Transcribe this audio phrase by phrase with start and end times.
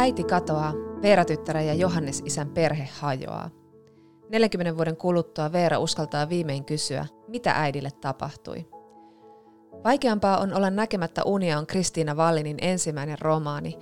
[0.00, 3.50] äiti katoaa, Veera-tyttären ja Johannes isän perhe hajoaa.
[4.28, 8.68] 40 vuoden kuluttua Veera uskaltaa viimein kysyä, mitä äidille tapahtui.
[9.84, 13.78] Vaikeampaa on olla näkemättä unia on Kristiina Vallinin ensimmäinen romaani.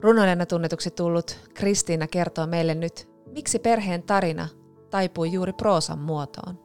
[0.00, 4.48] Runoilijana tunnetuksi tullut Kristiina kertoo meille nyt, miksi perheen tarina
[4.90, 6.58] taipui juuri proosan muotoon.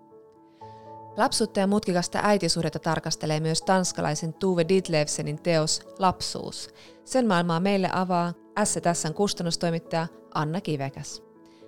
[1.17, 6.69] Lapsuutta ja mutkikasta äitisuhdetta tarkastelee myös tanskalaisen Tuve Ditlevsenin teos Lapsuus.
[7.05, 8.33] Sen maailmaa meille avaa
[8.65, 11.23] STSn kustannustoimittaja Anna Kivekäs.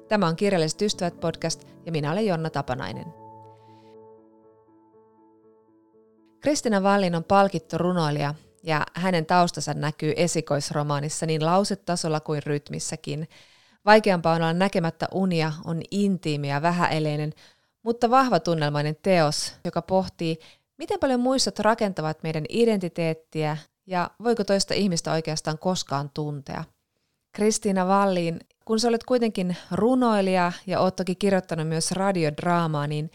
[0.08, 3.06] Tämä on Kirjalliset ystävät podcast ja minä olen Jonna Tapanainen.
[6.40, 13.30] Kristina Vallin on palkittu runoilija ja hänen taustansa näkyy esikoisromaanissa niin lausetasolla kuin rytmissäkin.
[13.86, 17.34] Vaikeampaa on olla näkemättä unia on intiimi ja vähäeleinen,
[17.84, 20.38] mutta vahva tunnelmainen teos, joka pohtii,
[20.78, 26.64] miten paljon muistot rakentavat meidän identiteettiä ja voiko toista ihmistä oikeastaan koskaan tuntea.
[27.34, 33.10] Kristiina Valliin, kun sä olet kuitenkin runoilija ja oot toki kirjoittanut myös radiodraamaa, niin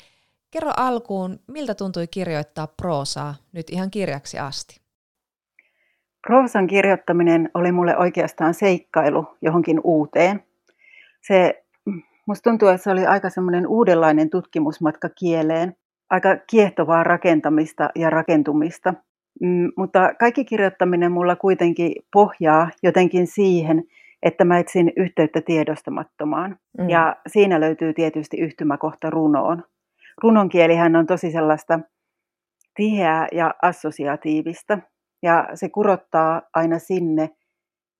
[0.50, 4.80] kerro alkuun, miltä tuntui kirjoittaa proosaa nyt ihan kirjaksi asti?
[6.26, 10.42] Proosan kirjoittaminen oli mulle oikeastaan seikkailu johonkin uuteen.
[11.22, 11.64] Se,
[12.26, 15.76] musta tuntuu, että se oli aika semmoinen uudenlainen tutkimusmatka kieleen,
[16.10, 18.94] aika kiehtovaa rakentamista ja rakentumista.
[19.40, 23.84] Mm, mutta kaikki kirjoittaminen mulla kuitenkin pohjaa jotenkin siihen,
[24.22, 26.56] että mä etsin yhteyttä tiedostamattomaan.
[26.78, 26.88] Mm.
[26.88, 29.64] Ja siinä löytyy tietysti yhtymäkohta runoon.
[30.22, 31.80] Runon kielihän on tosi sellaista
[32.74, 34.78] tiheää ja assosiatiivista.
[35.22, 37.30] Ja se kurottaa aina sinne,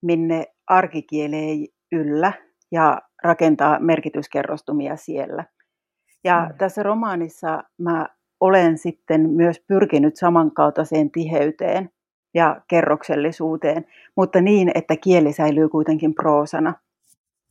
[0.03, 2.33] minne arkikieli ei yllä
[2.73, 5.45] ja rakentaa merkityskerrostumia siellä.
[6.25, 6.59] Ja mm.
[6.59, 8.07] tässä romaanissa mä
[8.41, 11.91] olen sitten myös pyrkinyt samankaltaiseen tiheyteen
[12.37, 13.85] ja kerroksellisuuteen,
[14.17, 16.75] mutta niin, että kieli säilyy kuitenkin proosana.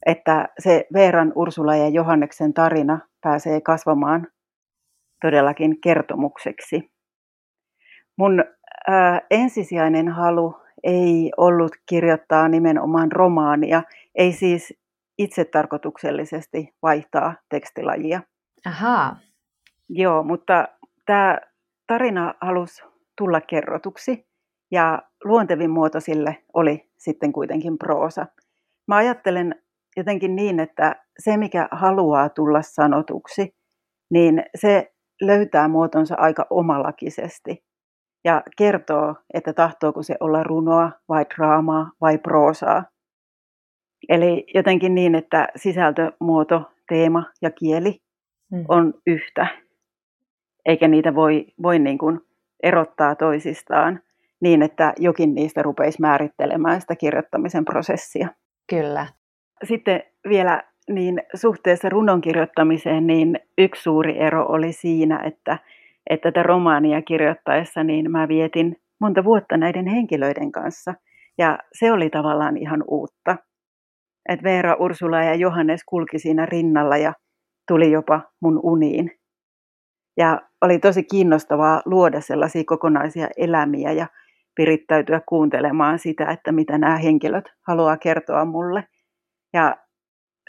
[0.05, 4.27] Että se Veeran, Ursula ja Johanneksen tarina pääsee kasvamaan
[5.21, 6.91] todellakin kertomukseksi.
[8.17, 8.43] Mun
[8.87, 13.83] ää, ensisijainen halu ei ollut kirjoittaa nimenomaan romaania,
[14.15, 14.73] ei siis
[15.17, 18.21] itse tarkoituksellisesti vaihtaa tekstilajia.
[18.65, 19.15] Ahaa.
[19.89, 20.67] Joo, mutta
[21.05, 21.39] tämä
[21.87, 22.83] tarina halusi
[23.17, 24.25] tulla kerrotuksi
[24.71, 28.25] ja luontevin muoto sille oli sitten kuitenkin proosa.
[28.87, 29.55] Mä ajattelen
[29.97, 33.55] jotenkin niin, että se mikä haluaa tulla sanotuksi,
[34.09, 37.63] niin se löytää muotonsa aika omalakisesti
[38.25, 42.83] ja kertoo, että tahtooko se olla runoa vai draamaa vai proosaa.
[44.09, 48.01] Eli jotenkin niin, että sisältö, muoto, teema ja kieli
[48.51, 48.65] mm.
[48.67, 49.47] on yhtä,
[50.65, 52.19] eikä niitä voi, voi niin kuin
[52.63, 53.99] erottaa toisistaan
[54.41, 58.27] niin, että jokin niistä rupeisi määrittelemään sitä kirjoittamisen prosessia.
[58.69, 59.07] Kyllä.
[59.63, 65.57] Sitten vielä niin suhteessa runon kirjoittamiseen, niin yksi suuri ero oli siinä, että,
[66.09, 70.93] että tätä romaania kirjoittaessa niin mä vietin monta vuotta näiden henkilöiden kanssa.
[71.37, 73.37] Ja se oli tavallaan ihan uutta.
[74.29, 77.13] Että Veera, Ursula ja Johannes kulki siinä rinnalla ja
[77.67, 79.11] tuli jopa mun uniin.
[80.17, 84.07] Ja oli tosi kiinnostavaa luoda sellaisia kokonaisia elämiä ja
[84.57, 88.83] virittäytyä kuuntelemaan sitä, että mitä nämä henkilöt haluaa kertoa mulle.
[89.53, 89.77] Ja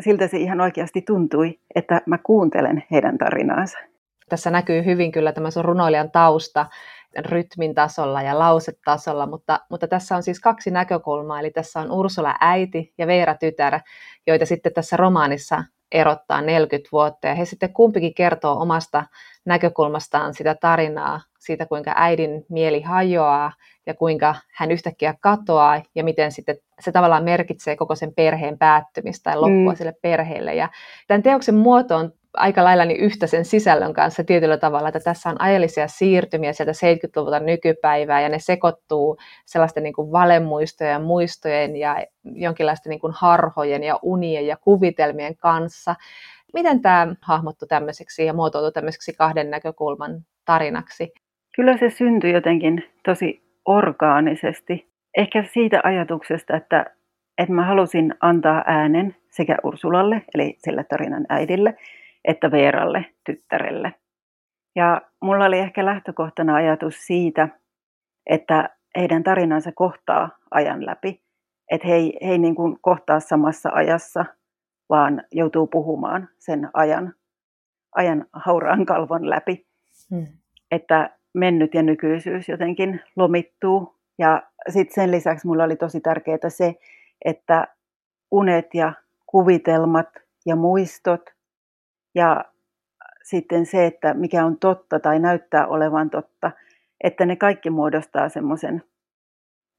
[0.00, 3.78] siltä se ihan oikeasti tuntui, että mä kuuntelen heidän tarinaansa.
[4.28, 6.66] Tässä näkyy hyvin kyllä tämä sun runoilijan tausta
[7.18, 12.34] rytmin tasolla ja lausetasolla, mutta, mutta tässä on siis kaksi näkökulmaa, eli tässä on Ursula
[12.40, 13.80] äiti ja Veera tytär,
[14.26, 19.04] joita sitten tässä romaanissa erottaa 40 vuotta, ja he sitten kumpikin kertoo omasta
[19.44, 23.52] näkökulmastaan sitä tarinaa, siitä kuinka äidin mieli hajoaa
[23.86, 29.30] ja kuinka hän yhtäkkiä katoaa ja miten sitten se tavallaan merkitsee koko sen perheen päättymistä
[29.30, 29.76] tai loppua mm.
[29.76, 30.54] sille perheelle.
[30.54, 30.68] Ja
[31.06, 35.28] tämän teoksen muoto on aika lailla niin yhtä sen sisällön kanssa tietyllä tavalla, että tässä
[35.28, 39.16] on ajallisia siirtymiä sieltä 70-luvulta nykypäivää ja ne sekoittuu
[39.46, 45.36] sellaisten niin kuin valemuistojen ja muistojen ja jonkinlaisten niin kuin harhojen ja unien ja kuvitelmien
[45.36, 45.94] kanssa.
[46.54, 51.12] Miten tämä hahmottui tämmöiseksi ja muotoutui tämmöiseksi kahden näkökulman tarinaksi?
[51.56, 54.88] Kyllä se syntyi jotenkin tosi orgaanisesti.
[55.16, 56.86] Ehkä siitä ajatuksesta, että,
[57.38, 61.74] että mä halusin antaa äänen sekä Ursulalle, eli sille tarinan äidille,
[62.26, 63.94] että Veeralle, tyttärelle.
[64.76, 67.48] Ja mulla oli ehkä lähtökohtana ajatus siitä,
[68.26, 71.22] että heidän tarinansa kohtaa ajan läpi.
[71.70, 74.24] Että he ei, he ei niin kuin kohtaa samassa ajassa,
[74.88, 77.14] vaan joutuu puhumaan sen ajan,
[77.94, 79.66] ajan hauraan kalvon läpi.
[80.10, 80.26] Hmm.
[80.70, 83.96] Että mennyt ja nykyisyys jotenkin lomittuu.
[84.18, 86.74] Ja sitten sen lisäksi mulla oli tosi tärkeää se,
[87.24, 87.68] että
[88.30, 88.92] unet ja
[89.26, 90.08] kuvitelmat
[90.46, 91.35] ja muistot
[92.16, 92.44] ja
[93.22, 96.50] sitten se, että mikä on totta tai näyttää olevan totta,
[97.04, 98.82] että ne kaikki muodostaa semmoisen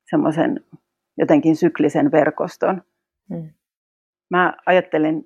[0.10, 0.66] semmoisen
[1.18, 2.84] jotenkin syklisen verkoston.
[3.30, 3.50] Mm.
[4.30, 5.24] Mä ajattelen,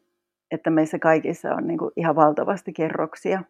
[0.52, 3.44] että meissä kaikissa on niin kuin ihan valtavasti kerroksia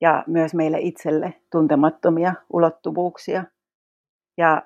[0.00, 3.44] ja myös meille itselle tuntemattomia ulottuvuuksia.
[4.38, 4.62] Ja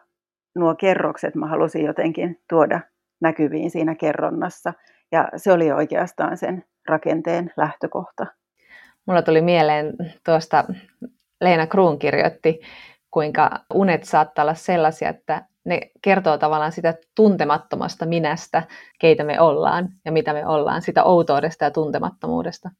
[0.58, 2.80] nuo kerrokset mä halusin jotenkin tuoda
[3.20, 4.72] näkyviin siinä kerronnassa.
[5.12, 8.26] Ja se oli oikeastaan sen rakenteen lähtökohta.
[9.06, 9.94] Mulla tuli mieleen
[10.24, 10.64] tuosta,
[11.40, 12.60] Leena Kruun kirjoitti,
[13.10, 18.62] kuinka unet saattaa olla sellaisia, että ne kertoo tavallaan sitä tuntemattomasta minästä,
[19.00, 22.70] keitä me ollaan ja mitä me ollaan, sitä outoudesta ja tuntemattomuudesta.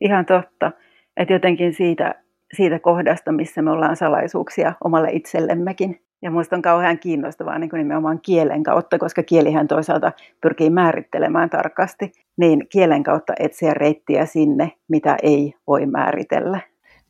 [0.00, 0.72] Ihan totta.
[1.16, 2.14] Että jotenkin siitä,
[2.56, 6.00] siitä kohdasta, missä me ollaan salaisuuksia omalle itsellemmekin.
[6.24, 11.50] Ja minusta on kauhean kiinnostavaa niin kuin nimenomaan kielen kautta, koska kielihän toisaalta pyrkii määrittelemään
[11.50, 16.60] tarkasti, niin kielen kautta etsiä reittiä sinne, mitä ei voi määritellä.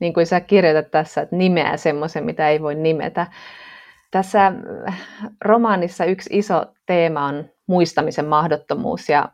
[0.01, 3.27] Niin kuin sä kirjoitat tässä, että nimeää semmoisen, mitä ei voi nimetä.
[4.11, 4.53] Tässä
[5.45, 9.29] romaanissa yksi iso teema on muistamisen mahdottomuus ja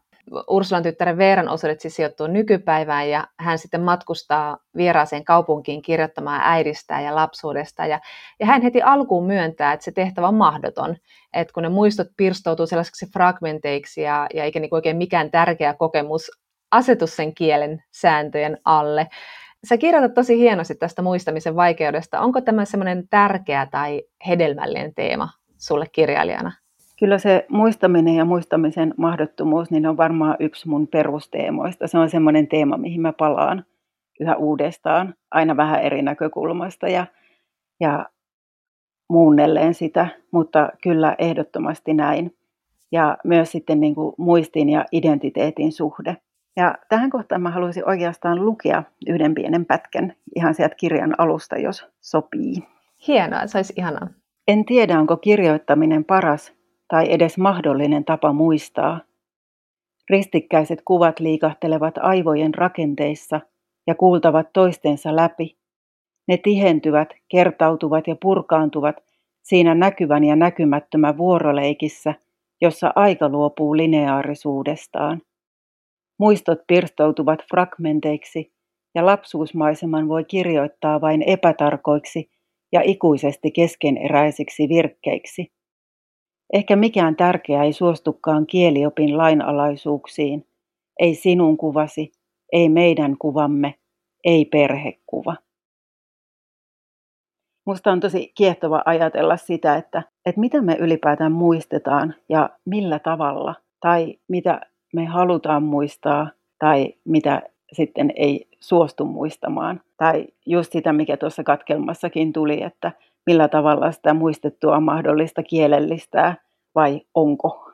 [0.49, 7.01] Ursulan tyttären Veeran osuudet siis sijoittuu nykypäivään ja hän sitten matkustaa vieraaseen kaupunkiin kirjoittamaan äidistä
[7.01, 7.87] ja lapsuudesta.
[7.87, 8.01] Ja,
[8.41, 10.97] ja hän heti alkuun myöntää, että se tehtävä on mahdoton,
[11.33, 16.31] että kun ne muistot pirstoutuu sellaisiksi fragmenteiksi ja, ja eikä niin oikein mikään tärkeä kokemus
[16.71, 19.07] asetu sen kielen sääntöjen alle.
[19.69, 22.21] Sä kirjoitat tosi hienosti tästä muistamisen vaikeudesta.
[22.21, 25.29] Onko tämä semmoinen tärkeä tai hedelmällinen teema
[25.59, 26.53] sulle kirjailijana?
[27.01, 31.87] Kyllä se muistaminen ja muistamisen mahdottomuus niin on varmaan yksi mun perusteemoista.
[31.87, 33.65] Se on semmoinen teema, mihin mä palaan
[34.21, 37.07] yhä uudestaan, aina vähän eri näkökulmasta ja,
[37.81, 38.07] ja
[39.09, 42.37] muunnelleen sitä, mutta kyllä ehdottomasti näin.
[42.93, 46.17] Ja myös sitten niin kuin muistin ja identiteetin suhde.
[46.57, 51.87] Ja tähän kohtaan mä haluaisin oikeastaan lukea yhden pienen pätkän ihan sieltä kirjan alusta, jos
[52.01, 52.55] sopii.
[53.07, 54.09] Hienoa, se olisi ihanaa.
[54.49, 56.60] En tiedä, onko kirjoittaminen paras
[56.91, 59.01] tai edes mahdollinen tapa muistaa.
[60.11, 63.41] Ristikkäiset kuvat liikahtelevat aivojen rakenteissa
[63.87, 65.57] ja kuultavat toistensa läpi.
[66.29, 68.97] Ne tihentyvät, kertautuvat ja purkaantuvat
[69.43, 72.15] siinä näkyvän ja näkymättömän vuoroleikissä,
[72.61, 75.23] jossa aika luopuu lineaarisuudestaan.
[76.19, 78.53] Muistot pirstoutuvat fragmenteiksi
[78.95, 82.31] ja lapsuusmaiseman voi kirjoittaa vain epätarkoiksi
[82.73, 85.53] ja ikuisesti keskeneräisiksi virkkeiksi.
[86.53, 90.47] Ehkä mikään tärkeä ei suostukaan kieliopin lainalaisuuksiin.
[90.99, 92.13] Ei sinun kuvasi,
[92.53, 93.75] ei meidän kuvamme,
[94.25, 95.37] ei perhekuva.
[97.67, 103.55] Musta on tosi kiehtova ajatella sitä, että, että mitä me ylipäätään muistetaan ja millä tavalla,
[103.81, 104.61] tai mitä
[104.95, 107.43] me halutaan muistaa, tai mitä
[107.73, 109.81] sitten ei suostu muistamaan.
[109.97, 112.93] Tai just sitä, mikä tuossa katkelmassakin tuli, että
[113.31, 116.37] millä tavalla sitä muistettua on mahdollista kielellistää
[116.75, 117.73] vai onko.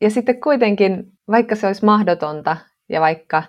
[0.00, 2.56] Ja sitten kuitenkin, vaikka se olisi mahdotonta
[2.88, 3.42] ja vaikka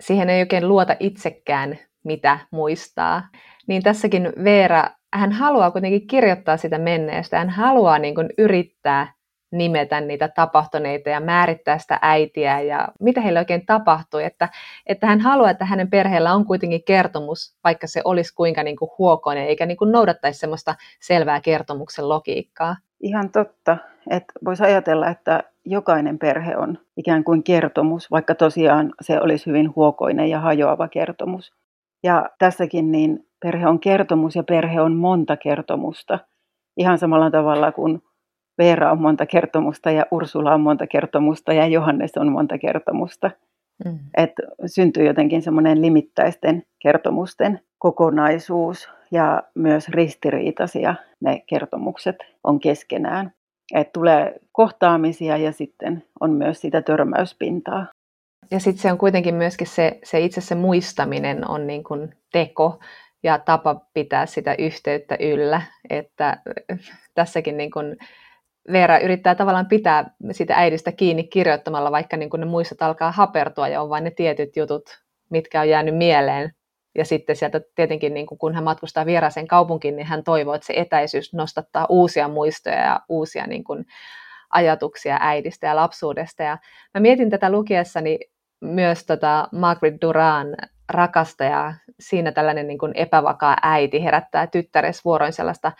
[0.00, 3.28] siihen ei oikein luota itsekään, mitä muistaa,
[3.66, 7.38] niin tässäkin Veera, hän haluaa kuitenkin kirjoittaa sitä menneestä.
[7.38, 9.12] Hän haluaa niin kuin yrittää
[9.52, 14.24] nimetä niitä tapahtuneita ja määrittää sitä äitiä ja mitä heille oikein tapahtui.
[14.24, 14.48] Että,
[14.86, 18.90] että hän haluaa, että hänen perheellä on kuitenkin kertomus, vaikka se olisi kuinka niin kuin
[18.98, 22.76] huokoinen, eikä niin kuin noudattaisi semmoista selvää kertomuksen logiikkaa.
[23.02, 23.76] Ihan totta.
[24.10, 29.76] Että voisi ajatella, että jokainen perhe on ikään kuin kertomus, vaikka tosiaan se olisi hyvin
[29.76, 31.52] huokoinen ja hajoava kertomus.
[32.02, 36.18] Ja tässäkin niin perhe on kertomus ja perhe on monta kertomusta.
[36.76, 38.02] Ihan samalla tavalla kuin
[38.60, 43.30] Veera on monta kertomusta ja Ursula on monta kertomusta ja Johannes on monta kertomusta.
[43.84, 43.98] Mm.
[44.16, 44.32] Et
[44.66, 53.32] syntyy jotenkin semmoinen limittäisten kertomusten kokonaisuus ja myös ristiriitaisia ne kertomukset on keskenään.
[53.74, 57.86] Et tulee kohtaamisia ja sitten on myös sitä törmäyspintaa.
[58.50, 62.80] Ja sitten se on kuitenkin myöskin se, se itse se muistaminen on niin kuin teko
[63.22, 65.62] ja tapa pitää sitä yhteyttä yllä.
[65.90, 66.36] Että
[67.14, 67.96] tässäkin niin kuin
[68.72, 73.68] Veera yrittää tavallaan pitää sitä äidistä kiinni kirjoittamalla, vaikka niin kuin ne muistot alkaa hapertua
[73.68, 76.52] ja on vain ne tietyt jutut, mitkä on jäänyt mieleen.
[76.98, 80.66] Ja sitten sieltä tietenkin, niin kuin kun hän matkustaa vieraaseen kaupunkiin, niin hän toivoo, että
[80.66, 83.84] se etäisyys nostattaa uusia muistoja ja uusia niin kuin,
[84.50, 86.42] ajatuksia äidistä ja lapsuudesta.
[86.42, 86.58] Ja
[86.94, 88.18] mä mietin tätä lukiessani
[88.60, 90.46] myös tota Margaret Duran
[90.88, 95.72] rakasta ja siinä tällainen niin kuin epävakaa äiti herättää tyttäres vuoroin sellaista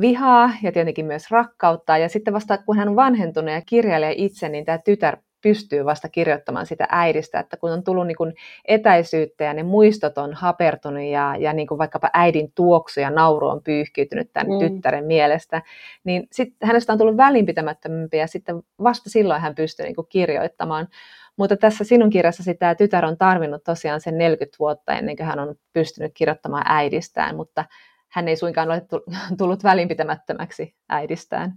[0.00, 1.98] vihaa ja tietenkin myös rakkautta.
[1.98, 6.08] Ja sitten vasta kun hän on vanhentunut ja kirjailija itse, niin tämä tytär pystyy vasta
[6.08, 8.34] kirjoittamaan sitä äidistä, että kun on tullut niin kuin
[8.64, 13.48] etäisyyttä ja ne muistot on hapertunut ja, ja niin kuin vaikkapa äidin tuoksu ja nauru
[13.48, 14.58] on pyyhkiytynyt tämän mm.
[14.58, 15.62] tyttären mielestä,
[16.04, 20.88] niin sitten hänestä on tullut välinpitämättömämpi ja sitten vasta silloin hän pystyy niin kuin kirjoittamaan.
[21.36, 25.38] Mutta tässä sinun kirjassasi tämä tytär on tarvinnut tosiaan sen 40 vuotta ennen kuin hän
[25.38, 27.64] on pystynyt kirjoittamaan äidistään, mutta
[28.12, 28.82] hän ei suinkaan ole
[29.38, 31.54] tullut välinpitämättömäksi äidistään.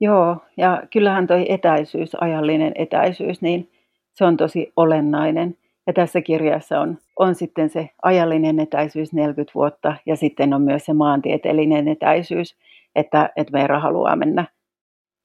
[0.00, 3.70] Joo, ja kyllähän toi etäisyys, ajallinen etäisyys, niin
[4.14, 5.56] se on tosi olennainen.
[5.86, 10.84] Ja tässä kirjassa on, on sitten se ajallinen etäisyys 40 vuotta ja sitten on myös
[10.84, 12.56] se maantieteellinen etäisyys,
[12.94, 14.46] että, että Veera haluaa mennä,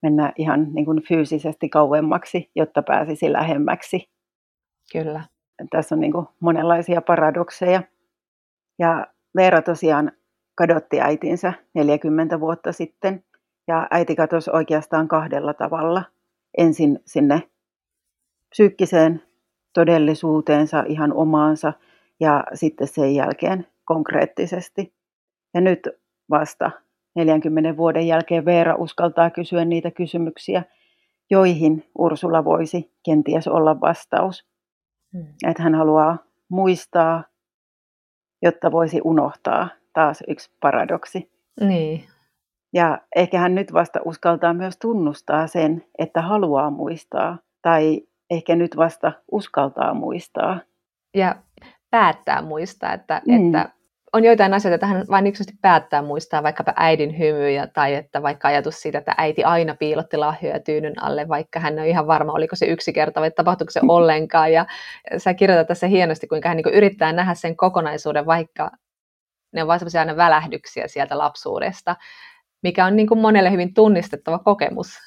[0.01, 4.09] mennä ihan niin kuin fyysisesti kauemmaksi, jotta pääsisi lähemmäksi.
[4.91, 5.23] Kyllä.
[5.69, 7.83] Tässä on niin kuin monenlaisia paradokseja.
[8.79, 10.11] Ja Veera tosiaan
[10.55, 13.23] kadotti äitinsä 40 vuotta sitten–
[13.67, 16.03] ja äiti katosi oikeastaan kahdella tavalla.
[16.57, 17.43] Ensin sinne
[18.49, 19.23] psyykkiseen
[19.73, 21.73] todellisuuteensa, ihan omaansa,
[22.19, 24.93] ja sitten sen jälkeen konkreettisesti.
[25.53, 25.89] Ja nyt
[26.29, 26.71] vasta
[27.15, 30.63] 40 vuoden jälkeen Veera uskaltaa kysyä niitä kysymyksiä,
[31.29, 34.47] joihin Ursula voisi kenties olla vastaus.
[35.13, 35.33] Hmm.
[35.47, 36.17] Että hän haluaa
[36.49, 37.23] muistaa,
[38.41, 39.69] jotta voisi unohtaa.
[39.93, 41.31] Taas yksi paradoksi.
[41.61, 42.03] Niin,
[42.73, 47.37] ja ehkä hän nyt vasta uskaltaa myös tunnustaa sen, että haluaa muistaa.
[47.61, 50.59] Tai ehkä nyt vasta uskaltaa muistaa.
[51.13, 51.35] Ja
[51.91, 53.47] päättää muistaa, että, mm.
[53.47, 53.69] että
[54.13, 58.47] on joitain asioita, että hän vain yksinkertaisesti päättää muistaa vaikkapa äidin hymyjä tai että vaikka
[58.47, 62.55] ajatus siitä, että äiti aina piilotti lahjoja tyynyn alle, vaikka hän on ihan varma, oliko
[62.55, 64.53] se yksi kerta vai tapahtuiko se ollenkaan.
[64.53, 64.65] Ja
[65.17, 68.71] sä kirjoitat tässä hienosti, kuinka hän niin yrittää nähdä sen kokonaisuuden, vaikka
[69.53, 71.95] ne on vain aina välähdyksiä sieltä lapsuudesta
[72.63, 74.97] mikä on niin kuin monelle hyvin tunnistettava kokemus.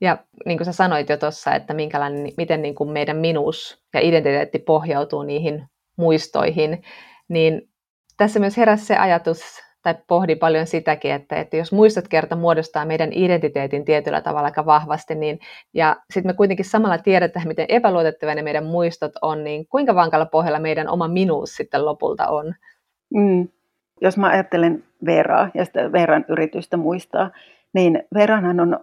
[0.00, 4.00] Ja niin kuin sä sanoit jo tuossa, että minkälainen, miten niin kuin meidän minuus ja
[4.00, 5.64] identiteetti pohjautuu niihin
[5.96, 6.82] muistoihin,
[7.28, 7.68] niin
[8.16, 9.40] tässä myös heräsi se ajatus,
[9.82, 14.66] tai pohdi paljon sitäkin, että, että jos muistot kerta muodostaa meidän identiteetin tietyllä tavalla aika
[14.66, 15.38] vahvasti, niin,
[15.74, 20.26] ja sitten me kuitenkin samalla tiedetään, miten epäluotettavia ne meidän muistot on, niin kuinka vankalla
[20.26, 22.54] pohjalla meidän oma minuus sitten lopulta on?
[23.14, 23.48] Mm
[24.02, 27.30] jos mä ajattelen Veraa ja sitä Veran yritystä muistaa,
[27.74, 28.80] niin Veranhan on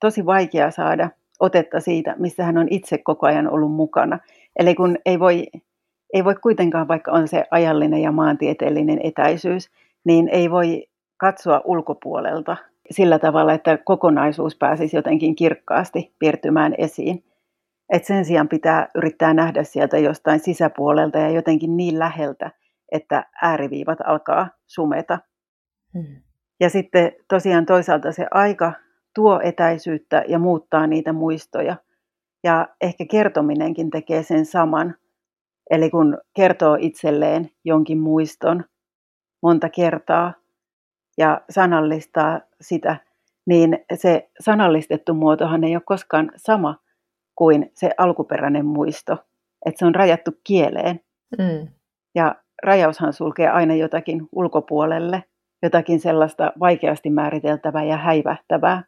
[0.00, 1.10] tosi vaikea saada
[1.40, 4.18] otetta siitä, missä hän on itse koko ajan ollut mukana.
[4.56, 5.46] Eli kun ei voi,
[6.12, 9.70] ei voi kuitenkaan, vaikka on se ajallinen ja maantieteellinen etäisyys,
[10.04, 10.86] niin ei voi
[11.16, 12.56] katsoa ulkopuolelta
[12.90, 17.24] sillä tavalla, että kokonaisuus pääsisi jotenkin kirkkaasti piirtymään esiin.
[17.92, 22.50] Et sen sijaan pitää yrittää nähdä sieltä jostain sisäpuolelta ja jotenkin niin läheltä,
[22.92, 25.18] että ääriviivat alkaa sumeta.
[25.94, 26.22] Hmm.
[26.60, 28.72] Ja sitten tosiaan toisaalta se aika
[29.14, 31.76] tuo etäisyyttä ja muuttaa niitä muistoja.
[32.44, 34.94] Ja ehkä kertominenkin tekee sen saman.
[35.70, 38.64] Eli kun kertoo itselleen jonkin muiston
[39.42, 40.34] monta kertaa
[41.18, 42.96] ja sanallistaa sitä,
[43.46, 46.76] niin se sanallistettu muotohan ei ole koskaan sama
[47.34, 49.12] kuin se alkuperäinen muisto.
[49.66, 51.00] Että se on rajattu kieleen.
[51.38, 51.68] Mm.
[52.14, 55.24] Ja rajaushan sulkee aina jotakin ulkopuolelle,
[55.62, 58.82] jotakin sellaista vaikeasti määriteltävää ja häivähtävää.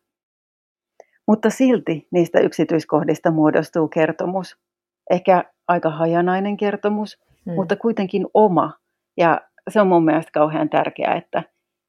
[1.29, 4.57] Mutta silti niistä yksityiskohdista muodostuu kertomus.
[5.11, 7.55] Ehkä aika hajanainen kertomus, hmm.
[7.55, 8.73] mutta kuitenkin oma.
[9.17, 9.41] Ja
[9.71, 11.43] se on mun mielestä kauhean tärkeää, että,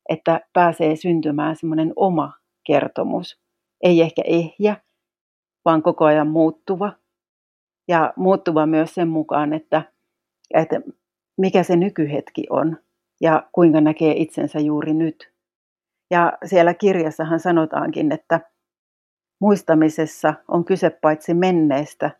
[0.10, 2.34] että pääsee syntymään semmoinen oma
[2.66, 3.40] kertomus.
[3.84, 4.78] Ei ehkä ehjä,
[5.66, 6.92] vaan koko ajan muuttuva.
[7.88, 9.82] Ja muuttuva myös sen mukaan, että,
[10.54, 10.82] että
[11.38, 12.78] mikä se nykyhetki on
[13.22, 15.34] ja kuinka näkee itsensä juuri nyt.
[16.12, 18.40] Ja siellä kirjassahan sanotaankin, että
[19.42, 22.12] muistamisessa on kyse paitsi menneestä,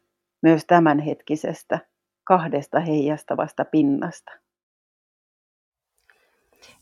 [0.42, 1.80] myös tämänhetkisestä,
[2.24, 4.32] kahdesta heijastavasta pinnasta.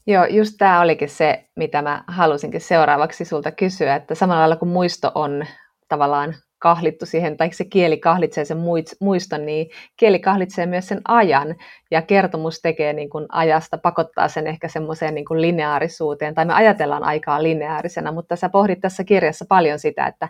[0.08, 4.70] Joo, just tämä olikin se, mitä mä halusinkin seuraavaksi sulta kysyä, että samalla lailla kuin
[4.70, 5.46] muisto on
[5.88, 8.58] tavallaan kahlittu siihen, tai se kieli kahlitsee sen
[9.00, 11.56] muiston, niin kieli kahlitsee myös sen ajan,
[11.92, 16.54] ja kertomus tekee niin kuin ajasta, pakottaa sen ehkä semmoiseen niin kuin lineaarisuuteen, tai me
[16.54, 20.30] ajatellaan aikaa lineaarisena, mutta sä pohdit tässä kirjassa paljon sitä, että,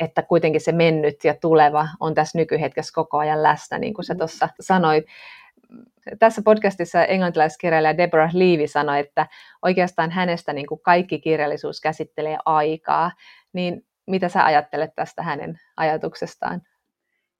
[0.00, 4.14] että kuitenkin se mennyt ja tuleva on tässä nykyhetkessä koko ajan läsnä, niin kuin sä
[4.14, 5.04] tuossa sanoit.
[6.18, 9.26] Tässä podcastissa englantilaiskirjailija Deborah Levy sanoi, että
[9.62, 13.10] oikeastaan hänestä niin kuin kaikki kirjallisuus käsittelee aikaa,
[13.52, 16.62] niin mitä sä ajattelet tästä hänen ajatuksestaan?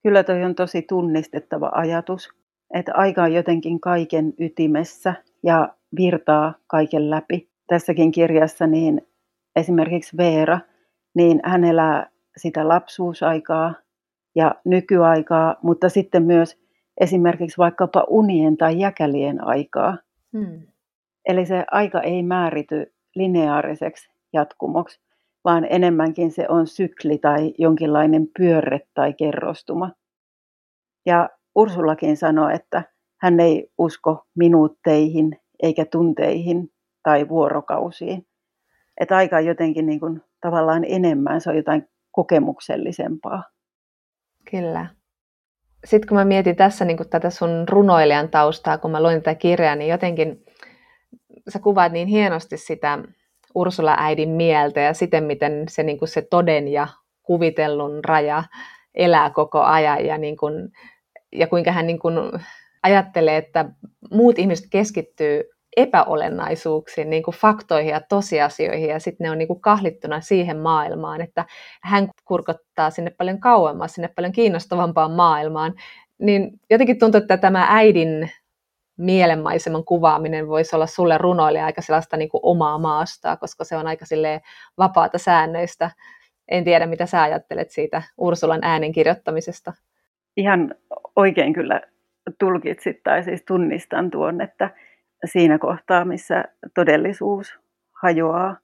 [0.02, 2.28] Kyllä toi on tosi tunnistettava ajatus,
[2.74, 7.48] että aika on jotenkin kaiken ytimessä ja virtaa kaiken läpi.
[7.66, 9.08] tässäkin kirjassa, niin
[9.56, 10.60] esimerkiksi Veera,
[11.14, 13.74] niin hän elää sitä lapsuusaikaa
[14.34, 16.60] ja nykyaikaa, mutta sitten myös
[17.00, 19.98] esimerkiksi vaikkapa unien tai jäkälien aikaa.
[20.38, 20.62] Hmm.
[21.28, 25.00] Eli se aika ei määrity lineaariseksi jatkumoksi,
[25.44, 29.90] vaan enemmänkin se on sykli tai jonkinlainen pyörre tai kerrostuma.
[31.06, 32.82] Ja Ursulakin sanoi, että
[33.20, 36.72] hän ei usko minuutteihin eikä tunteihin
[37.02, 38.26] tai vuorokausiin.
[39.00, 43.42] Että aika on jotenkin niin kuin tavallaan enemmän, se on jotain kokemuksellisempaa.
[44.50, 44.86] Kyllä.
[45.84, 49.76] Sitten kun mä mietin tässä niin tätä sun runoilijan taustaa, kun mä luin tätä kirjaa,
[49.76, 50.44] niin jotenkin
[51.48, 52.98] sä kuvaat niin hienosti sitä
[53.54, 56.88] Ursula-äidin mieltä ja siten, miten se, niin kuin se toden ja
[57.22, 58.44] kuvitellun raja
[58.94, 60.72] elää koko ajan ja, niin kuin,
[61.32, 62.14] ja kuinka hän niin kuin
[62.82, 63.64] ajattelee, että
[64.10, 65.42] muut ihmiset keskittyy
[65.76, 71.20] epäolennaisuuksiin, niin kuin faktoihin ja tosiasioihin, ja sitten ne on niin kuin kahlittuna siihen maailmaan,
[71.20, 71.44] että
[71.82, 75.74] hän kurkottaa sinne paljon kauemmas, sinne paljon kiinnostavampaan maailmaan,
[76.18, 78.30] niin jotenkin tuntuu, että tämä äidin
[78.96, 83.86] mielenmaiseman kuvaaminen voisi olla sulle runoilija aika sellaista niin kuin omaa maastaa, koska se on
[83.86, 84.04] aika
[84.78, 85.90] vapaata säännöistä.
[86.48, 89.72] En tiedä, mitä sä ajattelet siitä Ursulan äänen kirjoittamisesta.
[90.36, 90.74] Ihan
[91.16, 91.80] oikein kyllä
[92.38, 94.70] tulkitsit tai siis tunnistan tuon, että
[95.24, 97.58] siinä kohtaa, missä todellisuus
[97.92, 98.56] hajoaa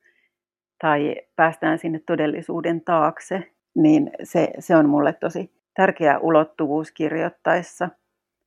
[0.81, 7.89] tai päästään sinne todellisuuden taakse, niin se, se on mulle tosi tärkeä ulottuvuus kirjoittaessa.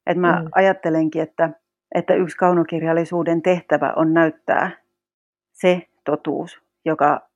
[0.05, 0.49] Et mä mm.
[0.55, 1.49] ajattelenkin, että
[1.93, 4.71] että yksi kaunokirjallisuuden tehtävä on näyttää
[5.51, 7.29] se totuus, joka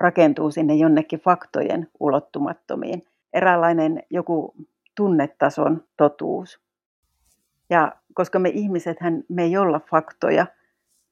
[0.00, 3.02] rakentuu sinne jonnekin faktojen ulottumattomiin.
[3.32, 4.54] Eräänlainen joku
[4.96, 6.60] tunnetason totuus.
[7.70, 8.96] Ja koska me ihmiset,
[9.28, 10.46] me ei olla faktoja,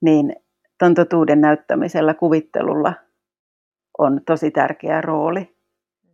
[0.00, 0.36] niin
[0.78, 2.94] tuon totuuden näyttämisellä, kuvittelulla
[3.98, 5.56] on tosi tärkeä rooli.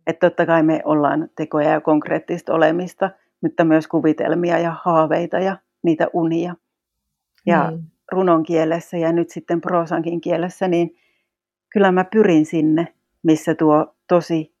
[0.07, 3.09] Että totta kai me ollaan tekoja ja konkreettista olemista,
[3.41, 6.55] mutta myös kuvitelmia ja haaveita ja niitä unia
[7.45, 7.83] ja mm.
[8.11, 10.95] runon kielessä ja nyt sitten proosankin kielessä, niin
[11.73, 12.87] kyllä mä pyrin sinne,
[13.23, 14.55] missä tuo tosi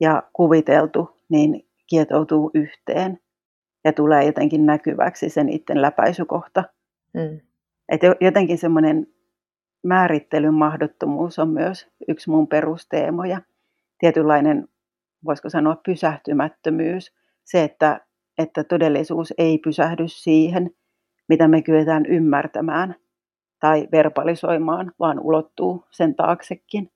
[0.00, 3.18] ja kuviteltu niin kietoutuu yhteen
[3.84, 6.64] ja tulee jotenkin näkyväksi sen itse läpäisykohta.
[7.14, 7.40] Mm.
[7.88, 9.06] Et jotenkin semmoinen
[9.82, 13.40] määrittelyn mahdottomuus on myös yksi mun perusteemoja.
[13.98, 14.68] Tietynlainen,
[15.24, 17.14] voisiko sanoa, pysähtymättömyys.
[17.44, 18.00] Se, että,
[18.38, 20.70] että todellisuus ei pysähdy siihen,
[21.28, 22.94] mitä me kyetään ymmärtämään
[23.60, 26.90] tai verbalisoimaan, vaan ulottuu sen taaksekin.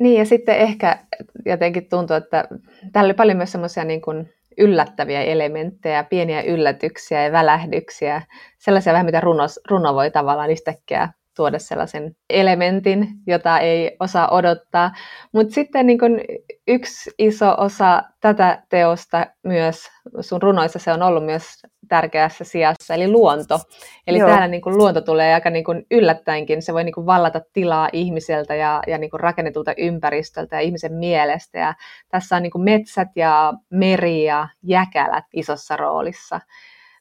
[0.00, 0.98] Niin ja sitten ehkä
[1.46, 2.48] jotenkin tuntuu, että
[2.92, 8.22] täällä oli paljon myös semmoisia niin kuin yllättäviä elementtejä, pieniä yllätyksiä ja välähdyksiä,
[8.58, 14.90] sellaisia vähän mitä runo, runo voi tavallaan yhtäkkiä tuoda sellaisen elementin, jota ei osaa odottaa.
[15.32, 16.20] Mutta sitten niin kun
[16.68, 19.88] yksi iso osa tätä teosta myös
[20.20, 21.44] sun runoissa se on ollut myös
[21.88, 23.58] tärkeässä sijassa, eli luonto.
[24.06, 24.28] Eli Joo.
[24.28, 27.88] täällä niin kun luonto tulee aika niin kun yllättäenkin, se voi niin kun vallata tilaa
[27.92, 31.58] ihmiseltä ja, ja niin kun rakennetulta ympäristöltä ja ihmisen mielestä.
[31.58, 31.74] Ja
[32.08, 36.40] tässä on niin kun metsät ja meri ja jäkälät isossa roolissa.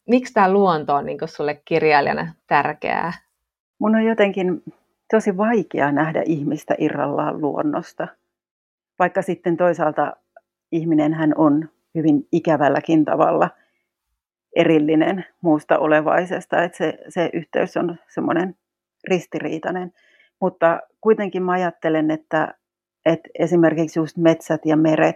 [0.07, 3.13] Miksi tämä luonto on niin sulle kirjailijana tärkeää?
[3.79, 4.63] Mun on jotenkin
[5.11, 8.07] tosi vaikea nähdä ihmistä irrallaan luonnosta,
[8.99, 10.13] vaikka sitten toisaalta
[10.71, 13.49] ihminen hän on hyvin ikävälläkin tavalla
[14.57, 18.55] erillinen muusta olevaisesta, että se, se yhteys on semmoinen
[19.09, 19.93] ristiriitainen.
[20.41, 22.53] Mutta kuitenkin mä ajattelen, että,
[23.05, 25.15] että esimerkiksi just metsät ja meret,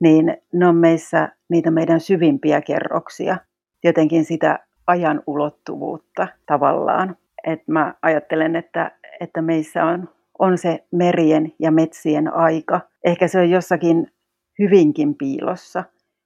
[0.00, 3.36] niin ne on meissä niitä meidän syvimpiä kerroksia,
[3.84, 11.52] jotenkin sitä ajan ulottuvuutta tavallaan että mä ajattelen, että, että meissä on, on se merien
[11.58, 12.80] ja metsien aika.
[13.04, 14.12] Ehkä se on jossakin
[14.58, 15.84] hyvinkin piilossa,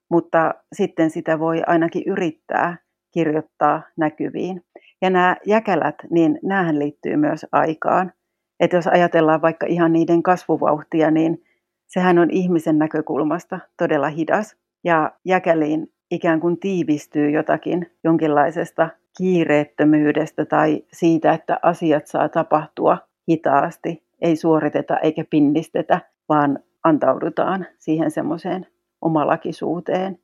[0.09, 2.77] mutta sitten sitä voi ainakin yrittää
[3.13, 4.61] kirjoittaa näkyviin.
[5.01, 8.13] Ja nämä jäkälät, niin näähän liittyy myös aikaan.
[8.59, 11.43] Että jos ajatellaan vaikka ihan niiden kasvuvauhtia, niin
[11.87, 14.57] sehän on ihmisen näkökulmasta todella hidas.
[14.83, 22.97] Ja jäkäliin ikään kuin tiivistyy jotakin jonkinlaisesta kiireettömyydestä tai siitä, että asiat saa tapahtua
[23.29, 28.67] hitaasti, ei suoriteta eikä pinnistetä, vaan antaudutaan siihen semmoiseen
[29.03, 30.19] omalakisuuteen.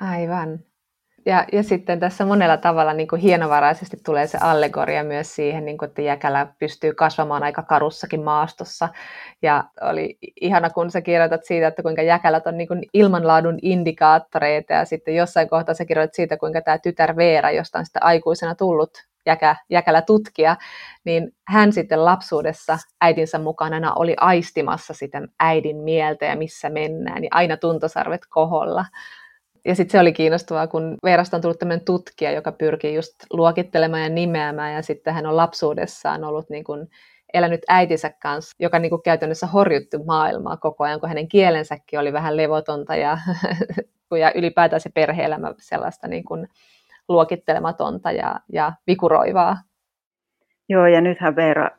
[0.00, 0.58] Aivan.
[1.26, 5.78] Ja, ja sitten tässä monella tavalla niin kuin hienovaraisesti tulee se allegoria myös siihen, niin
[5.78, 8.88] kuin, että jäkälä pystyy kasvamaan aika karussakin maastossa.
[9.42, 14.72] Ja oli ihana, kun sä kirjoitat siitä, että kuinka jäkälät on niin kuin ilmanlaadun indikaattoreita,
[14.72, 18.54] ja sitten jossain kohtaa sä kirjoitat siitä, kuinka tämä tytär Veera, josta on sitten aikuisena
[18.54, 18.90] tullut
[19.26, 20.56] jäkä, jäkälä tutkija,
[21.04, 27.28] niin hän sitten lapsuudessa äidinsä mukana oli aistimassa sitä äidin mieltä ja missä mennään, ja
[27.32, 28.84] aina tuntosarvet koholla.
[29.64, 34.02] Ja sitten se oli kiinnostavaa, kun Veerasta on tullut tämmöinen tutkija, joka pyrkii just luokittelemaan
[34.02, 36.88] ja nimeämään, ja sitten hän on lapsuudessaan ollut niin kuin
[37.34, 42.12] elänyt äitinsä kanssa, joka niin kuin käytännössä horjutti maailmaa koko ajan, kun hänen kielensäkin oli
[42.12, 43.18] vähän levotonta ja,
[44.20, 46.48] ja ylipäätään se perhe-elämä sellaista niin kuin
[47.08, 49.56] luokittelematonta ja, ja vikuroivaa.
[50.68, 51.70] Joo, ja nythän Veera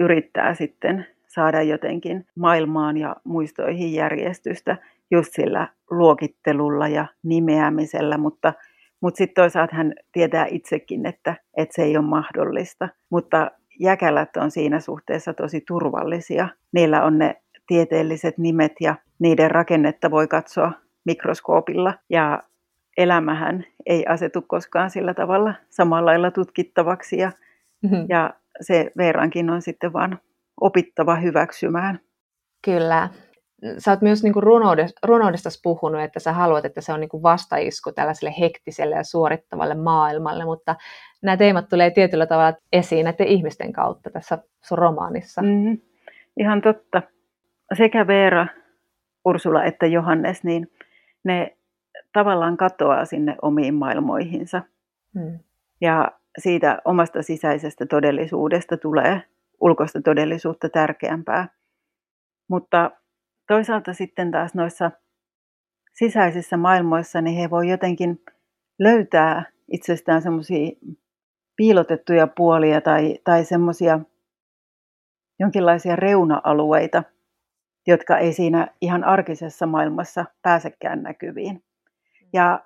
[0.00, 4.76] yrittää sitten saada jotenkin maailmaan ja muistoihin järjestystä
[5.10, 8.52] just sillä luokittelulla ja nimeämisellä, mutta,
[9.00, 12.88] mutta sitten toisaalta hän tietää itsekin, että, että se ei ole mahdollista.
[13.10, 16.48] Mutta jäkälät on siinä suhteessa tosi turvallisia.
[16.72, 20.72] Niillä on ne tieteelliset nimet ja niiden rakennetta voi katsoa
[21.04, 21.94] mikroskoopilla.
[22.10, 22.42] Ja
[22.96, 27.32] elämähän ei asetu koskaan sillä tavalla samalla lailla tutkittavaksi ja,
[27.82, 28.06] mm-hmm.
[28.08, 30.18] ja se Veerankin on sitten vaan
[30.60, 32.00] opittava hyväksymään.
[32.64, 33.08] Kyllä.
[33.78, 37.92] Sä oot myös niin runoudesta, runoudesta puhunut, että sä haluat, että se on niin vastaisku
[37.92, 40.76] tällaiselle hektiselle ja suorittavalle maailmalle, mutta
[41.22, 45.42] nämä teemat tulee tietyllä tavalla esiin näiden ihmisten kautta tässä sun romaanissa.
[45.42, 45.78] Mm-hmm.
[46.36, 47.02] Ihan totta.
[47.78, 48.46] Sekä Veera,
[49.24, 50.70] Ursula että Johannes, niin
[51.24, 51.56] ne
[52.14, 54.62] tavallaan katoaa sinne omiin maailmoihinsa.
[55.14, 55.38] Mm.
[55.80, 59.22] Ja siitä omasta sisäisestä todellisuudesta tulee
[59.60, 61.48] ulkoista todellisuutta tärkeämpää.
[62.48, 62.90] Mutta
[63.46, 64.90] toisaalta sitten taas noissa
[65.92, 68.22] sisäisissä maailmoissa, niin he voi jotenkin
[68.78, 70.70] löytää itsestään semmoisia
[71.56, 74.00] piilotettuja puolia tai, tai semmoisia
[75.40, 77.02] jonkinlaisia reuna-alueita,
[77.86, 81.62] jotka ei siinä ihan arkisessa maailmassa pääsekään näkyviin.
[82.34, 82.60] Ja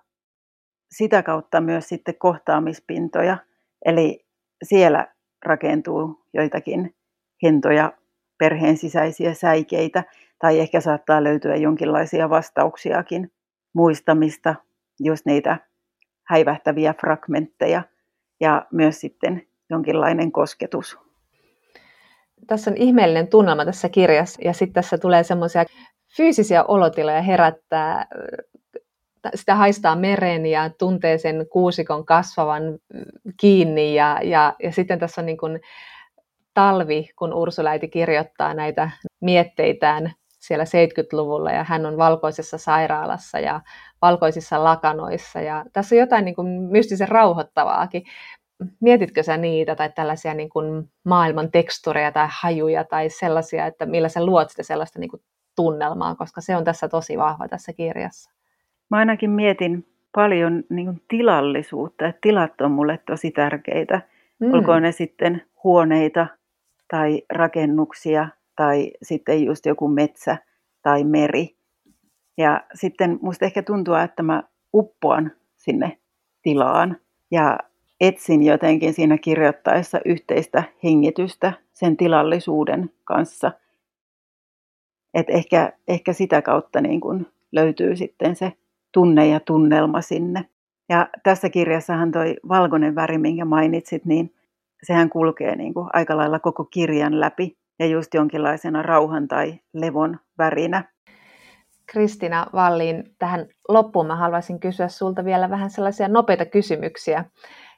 [0.90, 3.38] sitä kautta myös sitten kohtaamispintoja,
[3.84, 4.26] eli
[4.62, 6.94] siellä rakentuu joitakin
[7.42, 7.92] hentoja
[8.38, 10.04] perheen sisäisiä säikeitä,
[10.38, 13.32] tai ehkä saattaa löytyä jonkinlaisia vastauksiakin
[13.72, 14.54] muistamista,
[15.00, 15.58] jos niitä
[16.24, 17.82] häivähtäviä fragmentteja–
[18.40, 20.98] ja myös sitten jonkinlainen kosketus.
[22.46, 25.64] Tässä on ihmeellinen tunnelma tässä kirjassa ja sitten tässä tulee semmoisia
[26.16, 28.06] fyysisiä olotiloja herättää
[29.34, 32.62] sitä haistaa meren ja tuntee sen kuusikon kasvavan
[33.40, 35.60] kiinni ja, ja, ja sitten tässä on niin kuin
[36.54, 43.60] talvi, kun Ursuläiti kirjoittaa näitä mietteitään siellä 70-luvulla ja hän on valkoisessa sairaalassa ja
[44.02, 45.40] valkoisissa lakanoissa.
[45.40, 48.02] Ja tässä on jotain niin kuin mystisen rauhoittavaakin.
[48.80, 54.08] Mietitkö sä niitä tai tällaisia niin kuin maailman tekstureja tai hajuja tai sellaisia, että millä
[54.08, 55.22] sä luot sitä sellaista niin kuin
[55.56, 58.30] tunnelmaa, koska se on tässä tosi vahva tässä kirjassa?
[58.90, 64.02] Mä ainakin mietin paljon niin kuin tilallisuutta, että tilat on mulle tosi tärkeitä.
[64.38, 64.54] Mm.
[64.54, 66.26] Olkoon ne sitten huoneita
[66.90, 70.36] tai rakennuksia tai sitten just joku metsä
[70.82, 71.56] tai meri.
[72.36, 74.42] Ja sitten musta ehkä tuntuu, että mä
[74.74, 75.98] uppoan sinne
[76.42, 76.96] tilaan
[77.30, 77.58] ja
[78.00, 83.52] etsin jotenkin siinä kirjoittaessa yhteistä hengitystä sen tilallisuuden kanssa.
[85.14, 88.52] Et ehkä, ehkä sitä kautta niin kun löytyy sitten se
[88.92, 90.44] tunne ja tunnelma sinne.
[90.88, 94.34] Ja tässä kirjassahan toi valkoinen väri, minkä mainitsit, niin
[94.82, 100.18] sehän kulkee niin kuin aika lailla koko kirjan läpi ja just jonkinlaisena rauhan tai levon
[100.38, 100.84] värinä.
[101.86, 107.24] Kristina Vallin, tähän loppuun mä haluaisin kysyä sulta vielä vähän sellaisia nopeita kysymyksiä,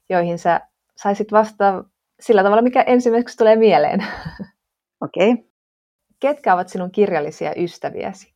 [0.09, 0.61] joihin sä
[0.97, 1.85] saisit vastata
[2.21, 4.05] sillä tavalla, mikä ensimmäiseksi tulee mieleen.
[5.01, 5.33] Okei.
[5.33, 5.45] Okay.
[6.21, 8.35] Ketkä ovat sinun kirjallisia ystäviäsi?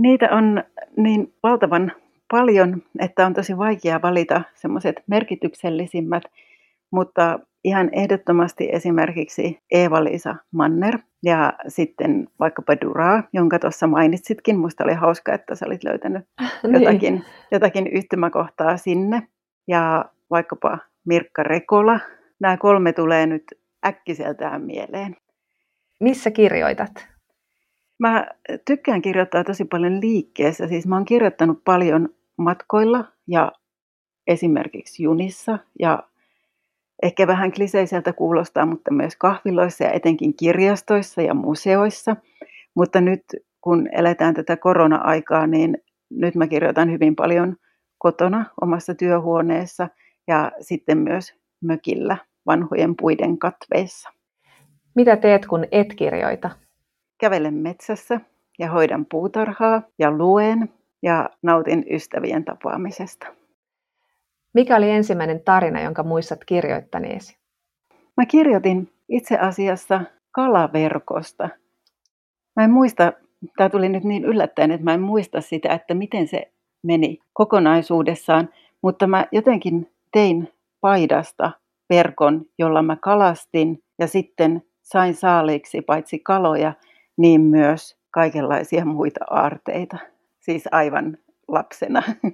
[0.00, 0.64] Niitä on
[0.96, 1.92] niin valtavan
[2.30, 6.22] paljon, että on tosi vaikea valita semmoiset merkityksellisimmät,
[6.92, 14.58] mutta ihan ehdottomasti esimerkiksi Eeva-Liisa Manner ja sitten vaikkapa Duraa, jonka tuossa mainitsitkin.
[14.58, 16.24] Musta oli hauska, että sä olit löytänyt
[16.62, 16.74] niin.
[16.74, 19.22] jotakin, jotakin yhtymäkohtaa sinne.
[19.68, 22.00] Ja vaikkapa Mirkka Rekola.
[22.40, 23.44] Nämä kolme tulee nyt
[23.86, 25.16] äkkiseltään mieleen.
[26.00, 27.08] Missä kirjoitat?
[28.00, 28.26] Mä
[28.64, 30.68] tykkään kirjoittaa tosi paljon liikkeessä.
[30.68, 32.08] Siis mä oon kirjoittanut paljon
[32.38, 33.52] matkoilla ja
[34.26, 36.02] esimerkiksi junissa ja
[37.02, 42.16] Ehkä vähän kliseiseltä kuulostaa, mutta myös kahviloissa ja etenkin kirjastoissa ja museoissa.
[42.74, 43.22] Mutta nyt
[43.60, 45.78] kun eletään tätä korona-aikaa, niin
[46.10, 47.56] nyt mä kirjoitan hyvin paljon
[47.98, 49.88] kotona omassa työhuoneessa
[50.28, 51.34] ja sitten myös
[51.64, 54.10] mökillä vanhojen puiden katveissa.
[54.94, 56.50] Mitä teet, kun et kirjoita?
[57.20, 58.20] Kävelen metsässä
[58.58, 63.26] ja hoidan puutarhaa ja luen ja nautin ystävien tapaamisesta.
[64.54, 67.38] Mikä oli ensimmäinen tarina, jonka muistat kirjoittaneesi?
[68.16, 71.48] Mä kirjoitin itse asiassa kalaverkosta.
[72.56, 73.12] Mä en muista,
[73.56, 76.52] tämä tuli nyt niin yllättäen, että mä en muista sitä, että miten se
[76.82, 78.48] meni kokonaisuudessaan,
[78.82, 81.50] mutta mä jotenkin tein paidasta
[81.90, 86.72] verkon, jolla mä kalastin ja sitten sain saaliiksi paitsi kaloja,
[87.20, 89.96] niin myös kaikenlaisia muita aarteita.
[90.38, 92.02] Siis aivan lapsena.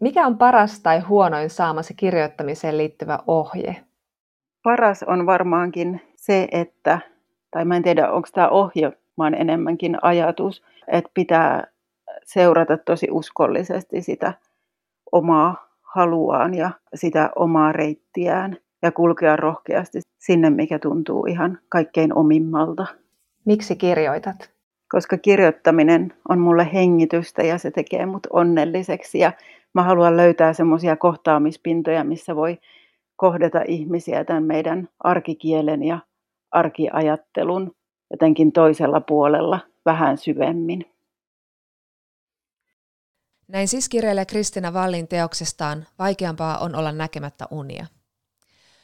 [0.00, 3.76] Mikä on paras tai huonoin saamasi kirjoittamiseen liittyvä ohje?
[4.62, 6.98] Paras on varmaankin se, että,
[7.50, 11.66] tai mä en tiedä onko tämä ohje, vaan enemmänkin ajatus, että pitää
[12.24, 14.32] seurata tosi uskollisesti sitä
[15.12, 22.86] omaa haluaan ja sitä omaa reittiään ja kulkea rohkeasti sinne, mikä tuntuu ihan kaikkein omimmalta.
[23.48, 24.50] Miksi kirjoitat?
[24.90, 29.32] Koska kirjoittaminen on mulle hengitystä ja se tekee mut onnelliseksi ja
[29.74, 32.58] mä haluan löytää semmoisia kohtaamispintoja, missä voi
[33.16, 35.98] kohdata ihmisiä tämän meidän arkikielen ja
[36.50, 37.76] arkiajattelun
[38.10, 40.84] jotenkin toisella puolella vähän syvemmin.
[43.48, 47.86] Näin siis kirjailija Kristina Vallin teoksestaan Vaikeampaa on olla näkemättä unia.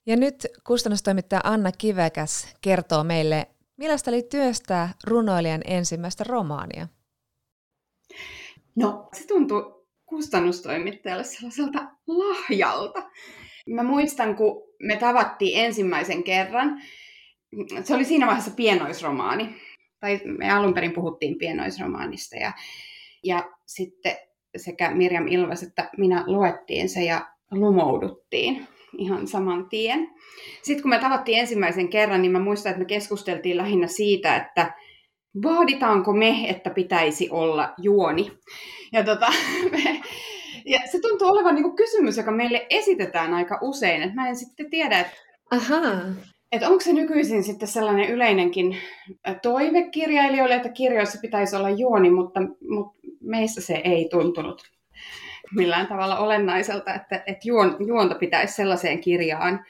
[0.07, 3.47] Ja nyt kustannustoimittaja Anna Kivekäs kertoo meille,
[3.77, 6.89] millaista oli työstää runoilijan ensimmäistä romaania.
[8.77, 13.11] No, se tuntui kustannustoimittajalle sellaiselta lahjalta.
[13.69, 16.83] Mä muistan, kun me tavattiin ensimmäisen kerran,
[17.85, 19.55] se oli siinä vaiheessa pienoisromaani,
[20.01, 22.53] tai me alun perin puhuttiin pienoisromaanista, ja,
[23.25, 24.17] ja sitten
[24.57, 30.11] sekä Mirjam Ilves että minä luettiin se ja lumouduttiin ihan saman tien.
[30.63, 34.73] Sitten kun me tavattiin ensimmäisen kerran, niin mä muistan, että me keskusteltiin lähinnä siitä, että
[35.43, 38.33] vaaditaanko me, että pitäisi olla juoni.
[38.93, 39.27] Ja, tota,
[39.73, 40.01] me,
[40.65, 44.03] ja se tuntuu olevan niin kysymys, joka meille esitetään aika usein.
[44.03, 45.17] Että mä en sitten tiedä, että,
[45.51, 45.81] Aha.
[46.53, 48.77] että onko se nykyisin sitten sellainen yleinenkin
[49.43, 54.74] toive kirjailijoille, että kirjoissa pitäisi olla juoni, mutta, mutta meissä se ei tuntunut
[55.55, 59.65] millään tavalla olennaiselta, että, että juon, juonta pitäisi sellaiseen kirjaan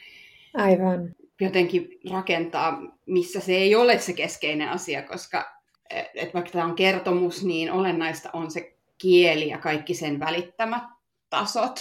[0.54, 1.14] Aivan.
[1.40, 5.54] jotenkin rakentaa, missä se ei ole se keskeinen asia, koska
[5.90, 10.82] että vaikka tämä on kertomus, niin olennaista on se kieli ja kaikki sen välittämät
[11.30, 11.78] tasot.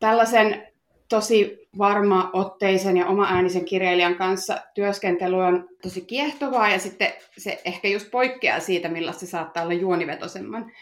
[0.00, 0.66] Tällaisen
[1.08, 7.60] tosi varma otteisen ja oma äänisen kirjailijan kanssa työskentely on tosi kiehtovaa ja sitten se
[7.64, 10.72] ehkä just poikkeaa siitä, millaista se saattaa olla juonivetosemman.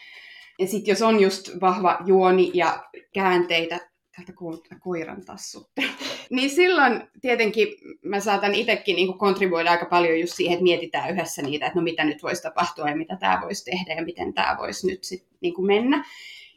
[0.59, 2.83] Ja sitten jos on just vahva juoni ja
[3.13, 3.79] käänteitä,
[4.15, 4.33] täältä
[4.79, 5.83] koiran tassutte,
[6.29, 7.67] niin silloin tietenkin
[8.03, 11.83] mä saatan itsekin niin kontribuoida aika paljon just siihen, että mietitään yhdessä niitä, että no
[11.83, 15.27] mitä nyt voisi tapahtua ja mitä tämä voisi tehdä ja miten tämä voisi nyt sit
[15.41, 16.05] niin mennä.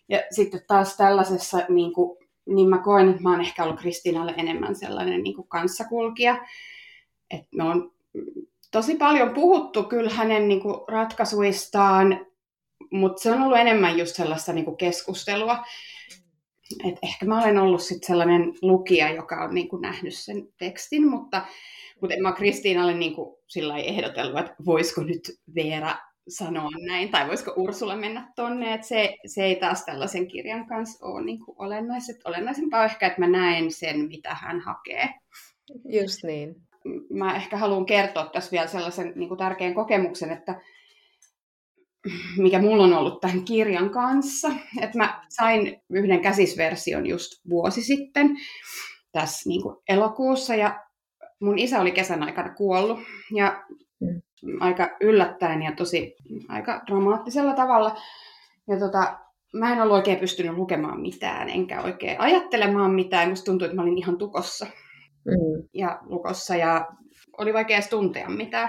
[0.08, 4.34] Ja sitten taas tällaisessa, niin, kuin, niin mä koen, että mä oon ehkä ollut Kristiinalle
[4.36, 6.46] enemmän sellainen niin kuin kanssakulkija.
[7.30, 7.92] Että me on
[8.70, 12.26] tosi paljon puhuttu kyllä hänen niin kuin ratkaisuistaan,
[12.90, 15.64] mutta se on ollut enemmän just sellaista niin kuin keskustelua.
[16.84, 21.06] Et ehkä mä olen ollut sit sellainen lukija, joka on niin kuin nähnyt sen tekstin,
[21.08, 21.46] mutta,
[22.00, 25.20] mutta en mä Kristiinalle niin kuin sillä ehdotellut, että voisiko nyt
[25.54, 25.96] Veera
[26.28, 31.06] sanoa näin, tai voisiko Ursula mennä tonne, että se, se ei taas tällaisen kirjan kanssa
[31.06, 32.16] ole niin kuin olennaiset.
[32.24, 35.08] Olennaisempaa on ehkä, että mä näen sen, mitä hän hakee.
[35.84, 36.56] Just niin.
[37.10, 40.60] Mä ehkä haluan kertoa tässä vielä sellaisen niin kuin tärkeän kokemuksen, että
[42.36, 44.48] mikä mulla on ollut tämän kirjan kanssa.
[44.80, 48.36] Että mä sain yhden käsisversion just vuosi sitten
[49.12, 50.84] tässä niin kuin elokuussa ja
[51.40, 52.98] mun isä oli kesän aikana kuollut
[53.34, 53.64] ja
[54.00, 54.20] mm.
[54.60, 56.14] aika yllättäen ja tosi
[56.48, 57.96] aika dramaattisella tavalla.
[58.68, 59.18] Ja tota,
[59.52, 63.28] mä en ollut oikein pystynyt lukemaan mitään, enkä oikein ajattelemaan mitään.
[63.28, 64.66] Musta tuntui, että mä olin ihan tukossa
[65.24, 65.68] mm.
[65.74, 66.86] ja lukossa ja
[67.38, 68.68] oli vaikea edes tuntea mitään.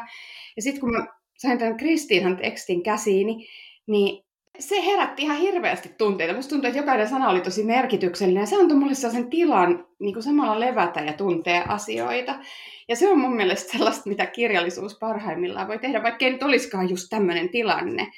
[0.56, 1.06] Ja sitten kun mä
[1.38, 3.48] sain tämän Kristiinan tekstin käsiini,
[3.88, 4.26] niin
[4.60, 6.34] se herätti ihan hirveästi tunteita.
[6.34, 10.14] Musta tuntuu, että jokainen sana oli tosi merkityksellinen ja se antoi mulle sellaisen tilan niin
[10.14, 12.40] kuin samalla levätä ja tuntea asioita.
[12.88, 16.90] Ja se on mun mielestä sellaista, mitä kirjallisuus parhaimmillaan voi tehdä, vaikka ei nyt olisikaan
[16.90, 18.12] just tämmöinen tilanne.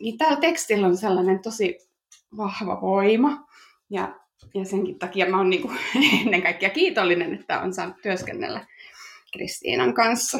[0.00, 1.78] Niin täällä tekstillä on sellainen tosi
[2.36, 3.46] vahva voima.
[3.90, 4.14] Ja,
[4.54, 5.78] ja senkin takia mä oon niin kuin
[6.24, 8.66] ennen kaikkea kiitollinen, että on saanut työskennellä
[9.32, 10.38] Kristiinan kanssa.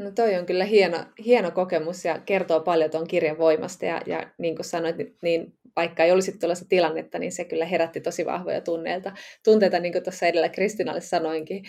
[0.00, 4.30] No toi on kyllä hieno, hieno kokemus ja kertoo paljon tuon kirjan voimasta ja, ja
[4.38, 8.60] niin kuin sanoit, niin, vaikka ei olisi tuollaista tilannetta, niin se kyllä herätti tosi vahvoja
[8.60, 9.12] tunneita,
[9.44, 11.64] tunteita, niin kuin tuossa edellä Kristinalle sanoinkin.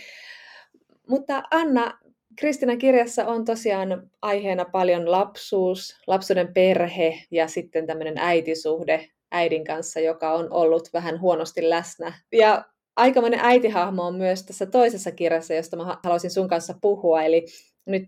[1.07, 1.99] Mutta Anna,
[2.39, 9.99] Kristinan kirjassa on tosiaan aiheena paljon lapsuus, lapsuuden perhe ja sitten tämmöinen äitisuhde äidin kanssa,
[9.99, 12.13] joka on ollut vähän huonosti läsnä.
[12.31, 12.65] Ja
[12.95, 17.23] aikamoinen äitihahmo on myös tässä toisessa kirjassa, josta mä haluaisin sun kanssa puhua.
[17.23, 17.45] Eli
[17.85, 18.03] nyt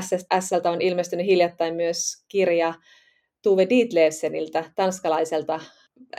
[0.00, 2.74] SSLtä on ilmestynyt hiljattain myös kirja
[3.42, 5.60] Tuve Dietlevseniltä, tanskalaiselta.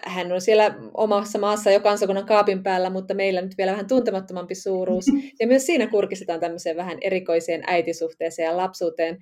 [0.06, 4.56] Hän on siellä omassa maassa jo kansakunnan kaapin päällä, mutta meillä nyt vielä vähän tuntemattomampi
[4.56, 5.06] suuruus.
[5.40, 9.18] Ja myös siinä kurkistetaan tämmöiseen vähän erikoiseen äitisuhteeseen ja lapsuuteen.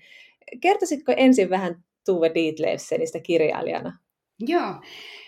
[0.61, 3.97] Kertoisitko ensin vähän Tuve Dietlevsenistä kirjailijana?
[4.39, 4.73] Joo,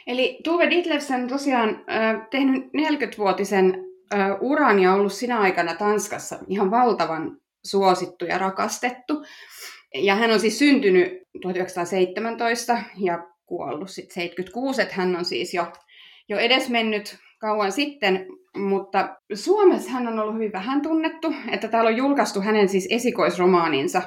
[0.07, 6.39] eli Tuve Dietlevsen on tosiaan äh, tehnyt 40-vuotisen äh, uran ja ollut sinä aikana Tanskassa
[6.47, 9.25] ihan valtavan suosittu ja rakastettu.
[9.95, 15.71] Ja hän on siis syntynyt 1917 ja kuollut sitten 76, että hän on siis jo,
[16.29, 18.25] jo edesmennyt kauan sitten,
[18.57, 24.01] mutta Suomessa hän on ollut hyvin vähän tunnettu, että täällä on julkaistu hänen siis esikoisromaaninsa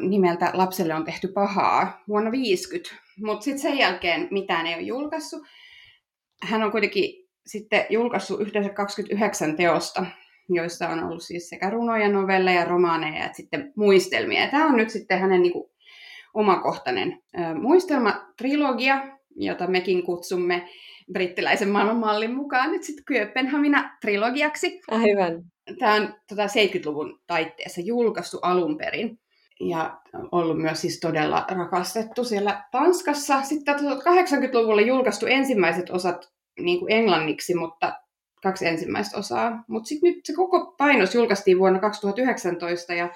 [0.00, 2.94] nimeltä Lapselle on tehty pahaa vuonna 50,
[3.24, 5.42] mutta sitten sen jälkeen mitään ei ole julkaissut.
[6.42, 10.06] Hän on kuitenkin sitten julkaissut yhteensä 29 teosta,
[10.54, 14.50] joissa on ollut siis sekä runoja, novelleja, romaaneja että sitten muistelmia.
[14.50, 15.70] Tämä on nyt sitten hänen niin kuin,
[16.34, 20.68] omakohtainen ö, muistelmatrilogia, jota mekin kutsumme
[21.12, 24.80] brittiläisen maailmanmallin mukaan nyt sitten Kööpenhamina-trilogiaksi.
[24.90, 25.44] Aivan.
[25.78, 29.18] Tämä on tota 70-luvun taitteessa julkaistu alun perin
[29.60, 30.00] ja
[30.32, 33.42] ollut myös siis todella rakastettu siellä Tanskassa.
[33.42, 37.99] Sitten 80-luvulla julkaistu ensimmäiset osat niin kuin englanniksi, mutta
[38.42, 39.64] kaksi ensimmäistä osaa.
[39.68, 43.08] Mutta sitten nyt se koko painos julkaistiin vuonna 2019 ja,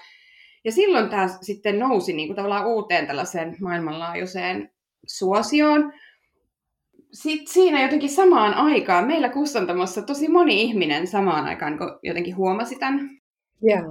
[0.65, 4.71] ja silloin tämä sitten nousi niin kuin tavallaan uuteen tällaiseen maailmanlaajuiseen
[5.07, 5.93] suosioon.
[7.13, 13.11] Sitten siinä jotenkin samaan aikaan, meillä kustantamossa tosi moni ihminen samaan aikaan jotenkin huomasi tämän.
[13.69, 13.85] Yeah.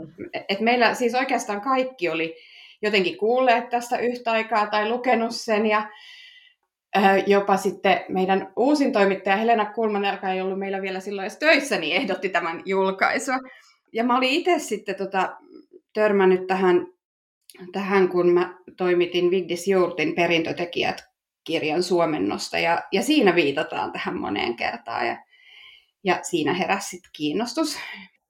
[0.49, 2.35] Et meillä siis oikeastaan kaikki oli
[2.81, 5.89] jotenkin kuulleet tästä yhtä aikaa tai lukenut sen ja
[7.27, 11.77] jopa sitten meidän uusin toimittaja Helena Kulman, joka ei ollut meillä vielä silloin edes töissä,
[11.77, 13.35] niin ehdotti tämän julkaisua.
[13.93, 15.37] Ja mä olin itse sitten tota,
[15.93, 16.87] törmännyt tähän,
[17.71, 21.03] tähän, kun mä toimitin Vigdis Jourtin perintötekijät
[21.43, 25.17] kirjan suomennosta, ja, ja siinä viitataan tähän moneen kertaan, ja,
[26.03, 27.77] ja siinä heräsi kiinnostus.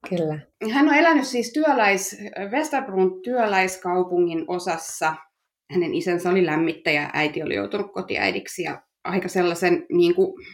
[0.09, 0.39] Kyllä.
[0.71, 2.17] Hän on elänyt siis työläis,
[2.51, 5.15] Westerbrun työläiskaupungin osassa–
[5.71, 10.45] hänen isänsä oli lämmittäjä, äiti oli joutunut kotiäidiksi ja aika sellaisen niin kuin,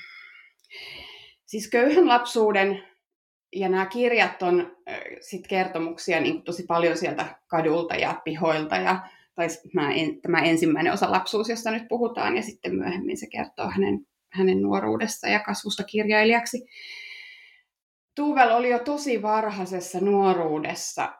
[1.45, 2.84] siis köyhän lapsuuden
[3.56, 4.78] ja nämä kirjat on
[5.22, 9.00] sit kertomuksia niin tosi paljon sieltä kadulta ja pihoilta ja
[9.36, 9.89] tai tämä,
[10.22, 15.28] tämä ensimmäinen osa lapsuus, josta nyt puhutaan, ja sitten myöhemmin se kertoo hänen, hänen nuoruudesta
[15.28, 16.65] ja kasvusta kirjailijaksi.
[18.15, 21.13] Tuvel oli jo tosi varhaisessa nuoruudessa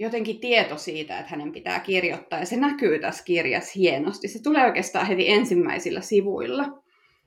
[0.00, 4.28] jotenkin tieto siitä, että hänen pitää kirjoittaa, ja se näkyy tässä kirjassa hienosti.
[4.28, 6.64] Se tulee oikeastaan heti ensimmäisillä sivuilla.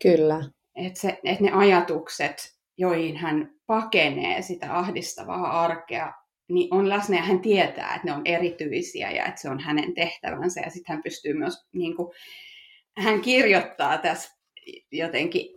[0.02, 0.50] Kyllä.
[0.76, 2.36] Että se, et ne ajatukset,
[2.78, 6.14] joihin hän pakenee sitä ahdistavaa arkea,
[6.50, 9.94] niin on läsnä ja hän tietää, että ne on erityisiä ja että se on hänen
[9.94, 10.62] tehtävänsä.
[10.62, 12.14] Ja sitten hän pystyy myös, niin kuin,
[12.98, 14.38] hän kirjoittaa tässä
[14.92, 15.57] jotenkin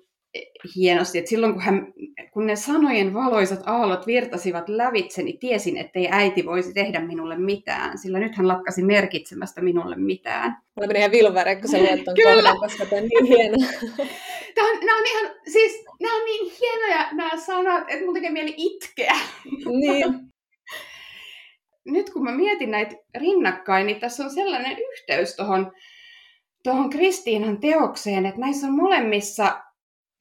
[0.76, 1.92] hienosti, että silloin kun, hän,
[2.32, 7.98] kun ne sanojen valoisat aallot virtasivat lävitse, niin tiesin, ettei äiti voisi tehdä minulle mitään,
[7.98, 10.50] sillä nyt hän lakkasi merkitsemästä minulle mitään.
[10.50, 12.34] Mä menin ihan vilvare, kun sä luet ton Kyllä.
[12.34, 13.56] kohdan, koska tämä on niin hieno.
[14.54, 18.30] Tämä on, nämä on ihan, siis nämä on niin hienoja nämä sanat, että mun tekee
[18.30, 19.14] mieli itkeä.
[19.66, 20.14] Niin.
[21.94, 25.72] Nyt kun mä mietin näitä rinnakkain, niin tässä on sellainen yhteys tuohon
[26.62, 29.60] tuohon Kristiinan teokseen, että näissä on molemmissa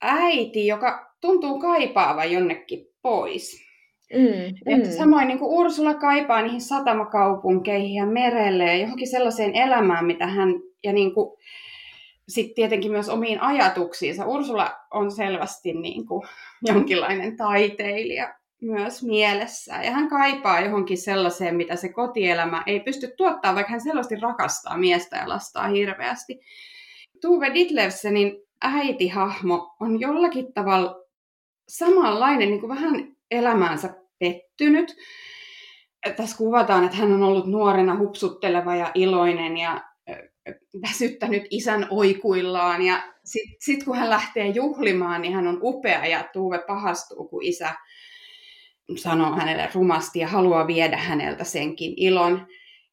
[0.00, 3.70] äiti, joka tuntuu kaipaavan jonnekin pois.
[4.14, 4.90] Mm, mm.
[4.90, 10.48] samoin niin kuin Ursula kaipaa niihin satamakaupunkeihin ja merelle ja johonkin sellaiseen elämään, mitä hän,
[10.84, 11.38] ja niin kuin,
[12.28, 14.26] sitten tietenkin myös omiin ajatuksiinsa.
[14.26, 16.22] Ursula on selvästi niin kuin
[16.68, 19.74] jonkinlainen taiteilija myös mielessä.
[19.84, 24.76] Ja hän kaipaa johonkin sellaiseen, mitä se kotielämä ei pysty tuottamaan, vaikka hän selvästi rakastaa
[24.76, 26.40] miestä ja lastaa hirveästi.
[27.20, 31.04] Tuve Ditlevsenin äitihahmo on jollakin tavalla
[31.68, 34.96] samanlainen, niin kuin vähän elämäänsä pettynyt.
[36.16, 39.80] Tässä kuvataan, että hän on ollut nuorena hupsutteleva ja iloinen ja
[40.82, 42.82] väsyttänyt isän oikuillaan.
[42.82, 47.42] Ja sitten sit kun hän lähtee juhlimaan, niin hän on upea ja Tuve pahastuu, kun
[47.42, 47.74] isä
[48.96, 52.46] sanoo hänelle rumasti ja haluaa viedä häneltä senkin ilon.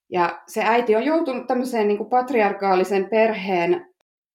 [0.09, 3.93] Ja se äiti on joutunut tämmöiseen niin kuin patriarkaalisen perheen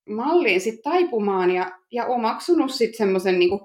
[0.09, 3.61] malliin sit taipumaan ja, ja omaksunut sitten semmoisen niin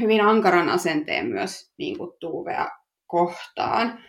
[0.00, 2.68] hyvin ankaran asenteen myös niin kuin Tuuvea
[3.06, 4.04] kohtaan.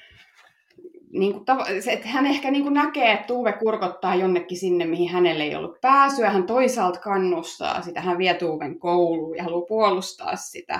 [1.11, 1.45] niin kuin,
[1.91, 5.81] että hän ehkä niin kuin näkee, että Tuve kurkottaa jonnekin sinne, mihin hänelle ei ollut
[5.81, 6.29] pääsyä.
[6.29, 10.79] Hän toisaalta kannustaa sitä, hän vie Tuven kouluun ja haluaa puolustaa sitä,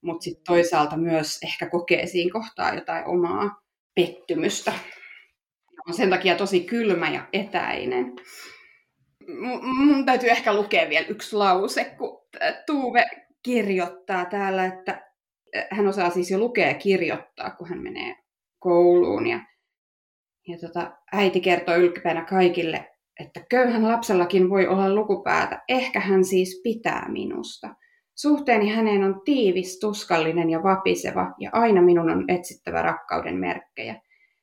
[0.00, 3.60] mutta sitten toisaalta myös ehkä kokee siinä kohtaa jotain omaa
[3.94, 4.72] pettymystä.
[5.88, 8.12] On sen takia tosi kylmä ja etäinen.
[9.62, 12.24] Mun täytyy ehkä lukea vielä yksi lause, kun
[12.66, 13.04] Tuve
[13.42, 15.10] kirjoittaa täällä, että
[15.70, 18.16] hän osaa siis jo lukea ja kirjoittaa, kun hän menee
[18.58, 19.26] kouluun.
[19.26, 19.40] Ja,
[20.48, 25.62] ja tota, äiti kertoo ylpeänä kaikille, että köyhän lapsellakin voi olla lukupäätä.
[25.68, 27.74] Ehkä hän siis pitää minusta.
[28.14, 34.00] Suhteeni häneen on tiivis, tuskallinen ja vapiseva, ja aina minun on etsittävä rakkauden merkkejä.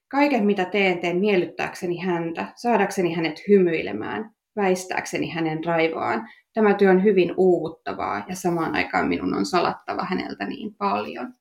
[0.07, 6.30] Kaiken mitä teen, teen miellyttääkseni häntä, saadakseni hänet hymyilemään, väistääkseni hänen raivoaan.
[6.54, 11.34] Tämä työ on hyvin uuvuttavaa ja samaan aikaan minun on salattava häneltä niin paljon.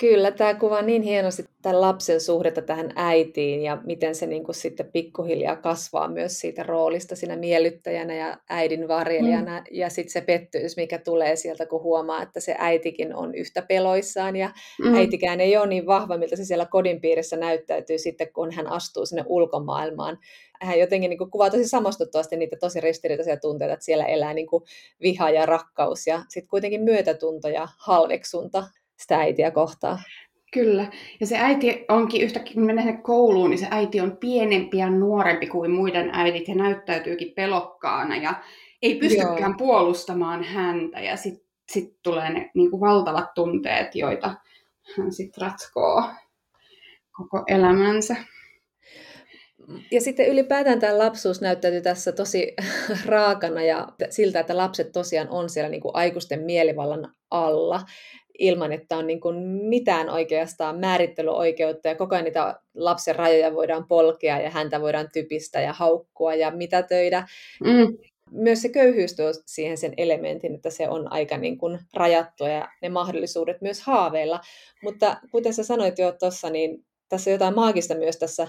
[0.00, 4.54] Kyllä, tämä kuvaa niin hienosti tämän lapsen suhdetta tähän äitiin ja miten se niin kuin
[4.54, 9.58] sitten pikkuhiljaa kasvaa myös siitä roolista siinä miellyttäjänä ja äidin varjelijana.
[9.58, 9.64] Mm.
[9.70, 14.36] Ja sitten se pettyys, mikä tulee sieltä, kun huomaa, että se äitikin on yhtä peloissaan
[14.36, 14.50] ja
[14.84, 14.94] mm.
[14.94, 19.06] äitikään ei ole niin vahva, miltä se siellä kodin piirissä näyttäytyy sitten, kun hän astuu
[19.06, 20.18] sinne ulkomaailmaan.
[20.62, 24.46] Hän jotenkin niin kuin kuvaa tosi samastuttavasti niitä tosi ristiriitaisia tunteita, että siellä elää niin
[24.46, 24.64] kuin
[25.02, 28.64] viha ja rakkaus ja sitten kuitenkin myötätunto ja halveksunta
[29.00, 29.98] sitä äitiä kohtaan.
[30.52, 30.86] Kyllä.
[31.20, 35.46] Ja se äiti onkin yhtäkkiä, kun menee kouluun, niin se äiti on pienempi ja nuorempi
[35.46, 38.34] kuin muiden äidit ja näyttäytyykin pelokkaana ja
[38.82, 39.58] ei pystykään Joo.
[39.58, 41.00] puolustamaan häntä.
[41.00, 44.34] Ja sitten sit tulee ne niin kuin valtavat tunteet, joita
[44.96, 46.04] hän sitten ratkoo
[47.12, 48.16] koko elämänsä.
[49.90, 52.54] Ja sitten ylipäätään tämä lapsuus näyttäytyy tässä tosi
[53.06, 57.80] raakana ja siltä, että lapset tosiaan on siellä niin kuin aikuisten mielivallan alla
[58.40, 63.86] ilman, että on niin kuin mitään oikeastaan määrittelyoikeutta ja koko ajan niitä lapsen rajoja voidaan
[63.88, 67.28] polkea ja häntä voidaan typistä ja haukkua ja mitätöidä.
[67.64, 67.98] Mm.
[68.30, 72.68] Myös se köyhyys tuo siihen sen elementin, että se on aika niin kuin rajattua ja
[72.82, 74.40] ne mahdollisuudet myös haaveilla.
[74.82, 78.48] Mutta kuten sä sanoit jo tuossa, niin tässä on jotain maagista myös tässä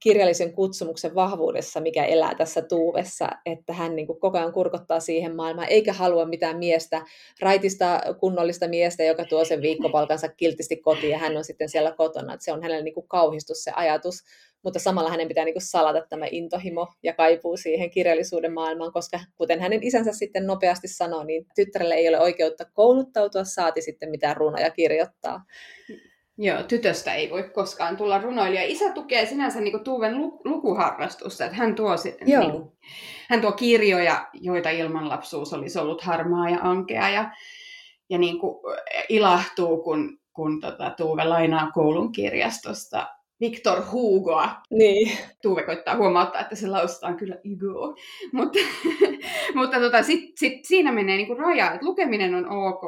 [0.00, 5.36] kirjallisen kutsumuksen vahvuudessa, mikä elää tässä tuuvessa, että hän niin kuin koko ajan kurkottaa siihen
[5.36, 7.02] maailmaan, eikä halua mitään miestä,
[7.40, 12.34] raitista kunnollista miestä, joka tuo sen viikkopalkansa kiltisti kotiin ja hän on sitten siellä kotona.
[12.34, 14.24] Että se on hänelle niin kuin kauhistus se ajatus,
[14.62, 19.20] mutta samalla hänen pitää niin kuin salata tämä intohimo ja kaipuu siihen kirjallisuuden maailmaan, koska
[19.36, 24.36] kuten hänen isänsä sitten nopeasti sanoi, niin tyttärelle ei ole oikeutta kouluttautua, saati sitten mitään
[24.36, 25.40] runoja kirjoittaa.
[26.38, 28.62] Joo, tytöstä ei voi koskaan tulla runoilija.
[28.64, 31.90] Isä tukee sinänsä niin Tuuven lukuharrastusta, että hän tuo,
[32.24, 32.72] niin kuin,
[33.28, 37.30] hän tuo kirjoja, joita ilman lapsuus olisi ollut harmaa ja ankea, ja,
[38.10, 38.56] ja niin kuin
[39.08, 43.06] ilahtuu, kun, kun tota, Tuuve lainaa koulun kirjastosta
[43.40, 44.50] Victor Hugoa.
[44.70, 45.18] Niin.
[45.42, 47.96] Tuuve koittaa huomauttaa, että se lausutaan kyllä Hugo.
[48.32, 48.58] mutta
[49.54, 52.82] mutta tota, sit, sit siinä menee niinku raja, että lukeminen on ok,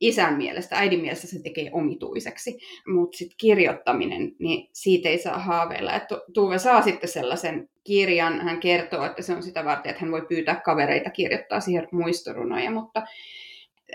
[0.00, 5.94] isän mielestä, äidin mielestä se tekee omituiseksi, mutta sitten kirjoittaminen, niin siitä ei saa haaveilla.
[5.94, 10.12] Et Tuve saa sitten sellaisen kirjan, hän kertoo, että se on sitä varten, että hän
[10.12, 13.02] voi pyytää kavereita kirjoittaa siihen muistorunoja, mutta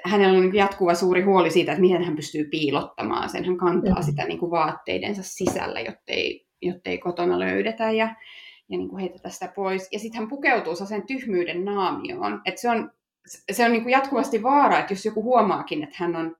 [0.05, 3.45] hänellä on jatkuva suuri huoli siitä, että miten hän pystyy piilottamaan sen.
[3.45, 4.03] Hän kantaa mm-hmm.
[4.03, 8.15] sitä niin kuin vaatteidensa sisällä, jottei, jottei kotona löydetä ja,
[8.69, 9.89] ja niin kuin heitetä sitä pois.
[9.91, 12.41] Ja sitten hän pukeutuu sen tyhmyyden naamioon.
[12.45, 12.91] Että se on
[13.51, 16.35] se on niin kuin jatkuvasti vaara, että jos joku huomaakin, että hän on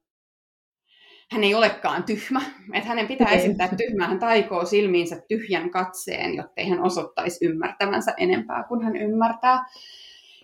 [1.32, 2.42] hän ei olekaan tyhmä,
[2.74, 8.64] että hänen pitää esittää tyhmää, hän taikoo silmiinsä tyhjän katseen, jottei hän osoittaisi ymmärtävänsä enempää
[8.64, 9.66] kuin hän ymmärtää,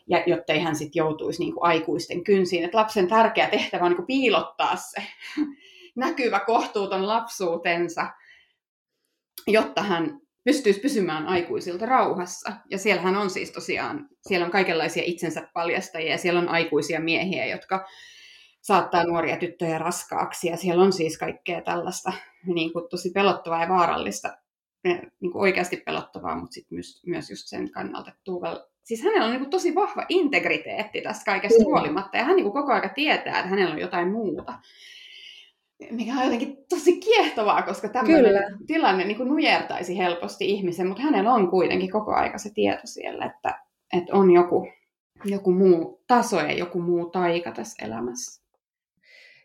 [0.08, 2.64] ja jottei hän sitten joutuisi niin kuin aikuisten kynsiin.
[2.64, 5.04] Että lapsen tärkeä tehtävä on niin kuin piilottaa se
[5.96, 8.08] näkyvä kohtuuton lapsuutensa,
[9.48, 12.52] jotta hän pystyisi pysymään aikuisilta rauhassa.
[12.70, 17.46] Ja siellähän on siis tosiaan, siellä on kaikenlaisia itsensä paljastajia ja siellä on aikuisia miehiä,
[17.46, 17.88] jotka
[18.62, 20.48] saattaa nuoria tyttöjä raskaaksi.
[20.48, 22.14] Ja siellä on siis kaikkea tällaista
[22.46, 24.38] niin kuin tosi pelottavaa ja vaarallista,
[24.84, 29.26] niin kuin oikeasti pelottavaa, mutta sitten myös, myös just sen kannalta, että Tuuvel, siis hänellä
[29.26, 32.18] on niin kuin tosi vahva integriteetti tästä kaikesta huolimatta.
[32.18, 34.54] Ja hän niin kuin koko ajan tietää, että hänellä on jotain muuta
[35.92, 41.34] mikä on jotenkin tosi kiehtovaa, koska tämmöinen tilanne niin kuin nujertaisi helposti ihmisen, mutta hänellä
[41.34, 43.62] on kuitenkin koko aika se tieto siellä, että,
[43.94, 44.68] että on joku,
[45.26, 48.44] joku muu taso ja joku muu taika tässä elämässä.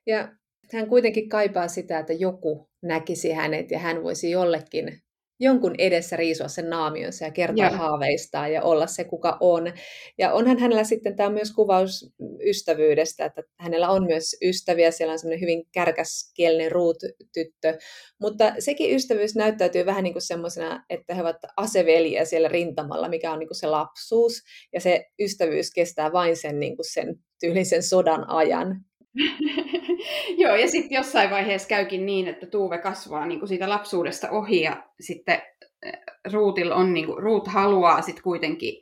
[0.06, 0.28] Ja
[0.72, 5.03] hän kuitenkin kaipaa sitä, että joku näkisi hänet ja hän voisi jollekin
[5.40, 7.76] jonkun edessä riisua sen naamionsa ja kertoa Joo.
[7.76, 9.72] haaveistaan ja olla se, kuka on.
[10.18, 12.14] Ja onhan hänellä sitten tämä myös kuvaus
[12.46, 17.78] ystävyydestä, että hänellä on myös ystäviä, siellä on semmoinen hyvin kärkäskielinen ruut-tyttö,
[18.20, 23.32] mutta sekin ystävyys näyttäytyy vähän niin kuin semmoisena, että he ovat aseveliä siellä rintamalla, mikä
[23.32, 27.82] on niin kuin se lapsuus, ja se ystävyys kestää vain sen, niin kuin sen tyylisen
[27.82, 28.80] sodan ajan.
[30.42, 34.62] Joo, ja sitten jossain vaiheessa käykin niin, että Tuuve kasvaa niin kuin siitä lapsuudesta ohi,
[34.62, 35.42] ja sitten
[35.82, 35.92] eh,
[36.32, 38.74] Ruutil on, niin kuin, Ruut haluaa sitten kuitenkin,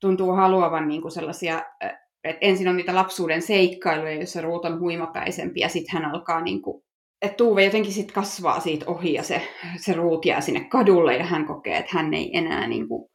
[0.00, 1.90] tuntuu haluavan niin kuin sellaisia, eh,
[2.24, 6.62] että ensin on niitä lapsuuden seikkailuja, joissa Ruut on huimapäisempi, ja sitten hän alkaa niin
[6.62, 6.84] kuin,
[7.22, 9.42] että Tuuve jotenkin sitten kasvaa siitä ohi, ja se,
[9.76, 13.10] se Ruut jää sinne kadulle, ja hän kokee, että hän ei enää niin kuin,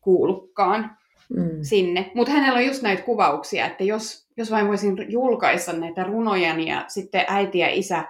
[0.00, 0.96] kuulukaan
[1.36, 1.58] mm.
[1.62, 2.10] sinne.
[2.14, 6.84] Mutta hänellä on just näitä kuvauksia, että jos, jos vain voisin julkaista näitä runoja, ja
[6.88, 8.04] sitten äiti ja isä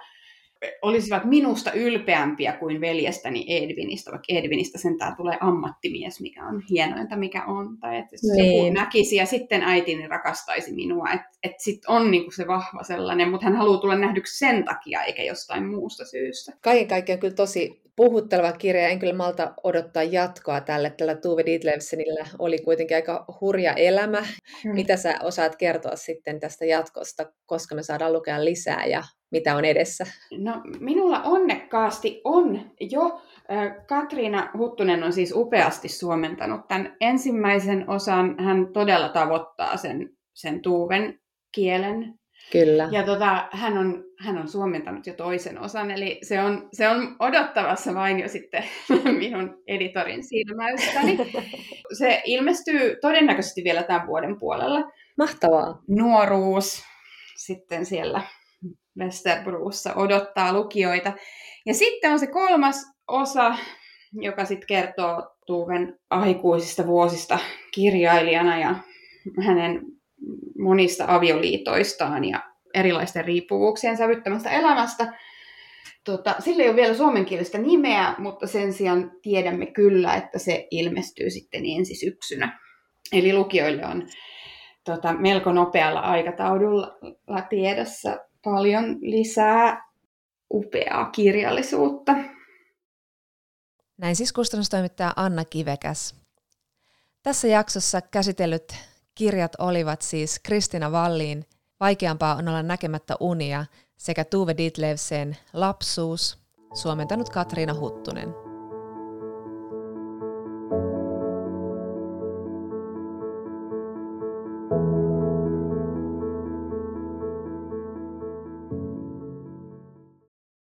[0.81, 7.45] olisivat minusta ylpeämpiä kuin veljestäni Edvinistä, vaikka Edvinistä sentään tulee ammattimies, mikä on hienointa, mikä
[7.45, 7.77] on.
[7.79, 8.63] Tai että niin.
[8.63, 11.07] joku näkisi ja sitten äitini rakastaisi minua.
[11.13, 15.03] Että et sitten on niinku se vahva sellainen, mutta hän haluaa tulla nähdyksi sen takia
[15.03, 16.51] eikä jostain muusta syystä.
[16.61, 18.87] Kaiken kaikkiaan kyllä tosi puhutteleva kirja.
[18.87, 20.89] En kyllä malta odottaa jatkoa tälle.
[20.89, 24.21] Tällä Tuve Dietlevsenillä oli kuitenkin aika hurja elämä.
[24.63, 24.75] Hmm.
[24.75, 29.03] Mitä sä osaat kertoa sitten tästä jatkosta, koska me saadaan lukea lisää ja
[29.35, 30.05] mitä on edessä?
[30.37, 33.21] No, minulla onnekkaasti on jo.
[33.87, 38.35] Katriina Huttunen on siis upeasti suomentanut tämän ensimmäisen osan.
[38.39, 41.19] Hän todella tavoittaa sen, sen tuuven
[41.51, 42.13] kielen.
[42.51, 42.89] Kyllä.
[42.91, 47.15] Ja tota, hän, on, hän on suomentanut jo toisen osan, eli se on, se on
[47.19, 48.63] odottavassa vain jo sitten
[49.19, 51.17] minun editorin silmäystäni.
[51.97, 54.91] Se ilmestyy todennäköisesti vielä tämän vuoden puolella.
[55.17, 55.81] Mahtavaa.
[55.87, 56.83] Nuoruus
[57.35, 58.21] sitten siellä
[58.99, 61.13] Westerbruussa odottaa lukijoita.
[61.65, 63.55] Ja sitten on se kolmas osa,
[64.13, 67.39] joka sitten kertoo Tuuven aikuisista vuosista
[67.71, 68.75] kirjailijana ja
[69.45, 69.81] hänen
[70.59, 72.39] monista avioliitoistaan ja
[72.73, 75.13] erilaisten riippuvuuksien sävyttämästä elämästä.
[76.03, 81.29] Tota, sillä ei ole vielä suomenkielistä nimeä, mutta sen sijaan tiedämme kyllä, että se ilmestyy
[81.29, 82.59] sitten ensi syksynä.
[83.11, 84.07] Eli lukijoille on
[84.83, 86.97] tota, melko nopealla aikataululla
[87.49, 89.89] tiedossa paljon lisää
[90.53, 92.15] upeaa kirjallisuutta.
[93.97, 96.15] Näin siis kustannustoimittaja Anna Kivekäs.
[97.23, 98.75] Tässä jaksossa käsitellyt
[99.15, 101.45] kirjat olivat siis Kristina Valliin
[101.79, 103.65] Vaikeampaa on olla näkemättä unia
[103.97, 106.37] sekä Tuve Ditlevsen Lapsuus,
[106.73, 108.44] suomentanut Katriina Huttunen.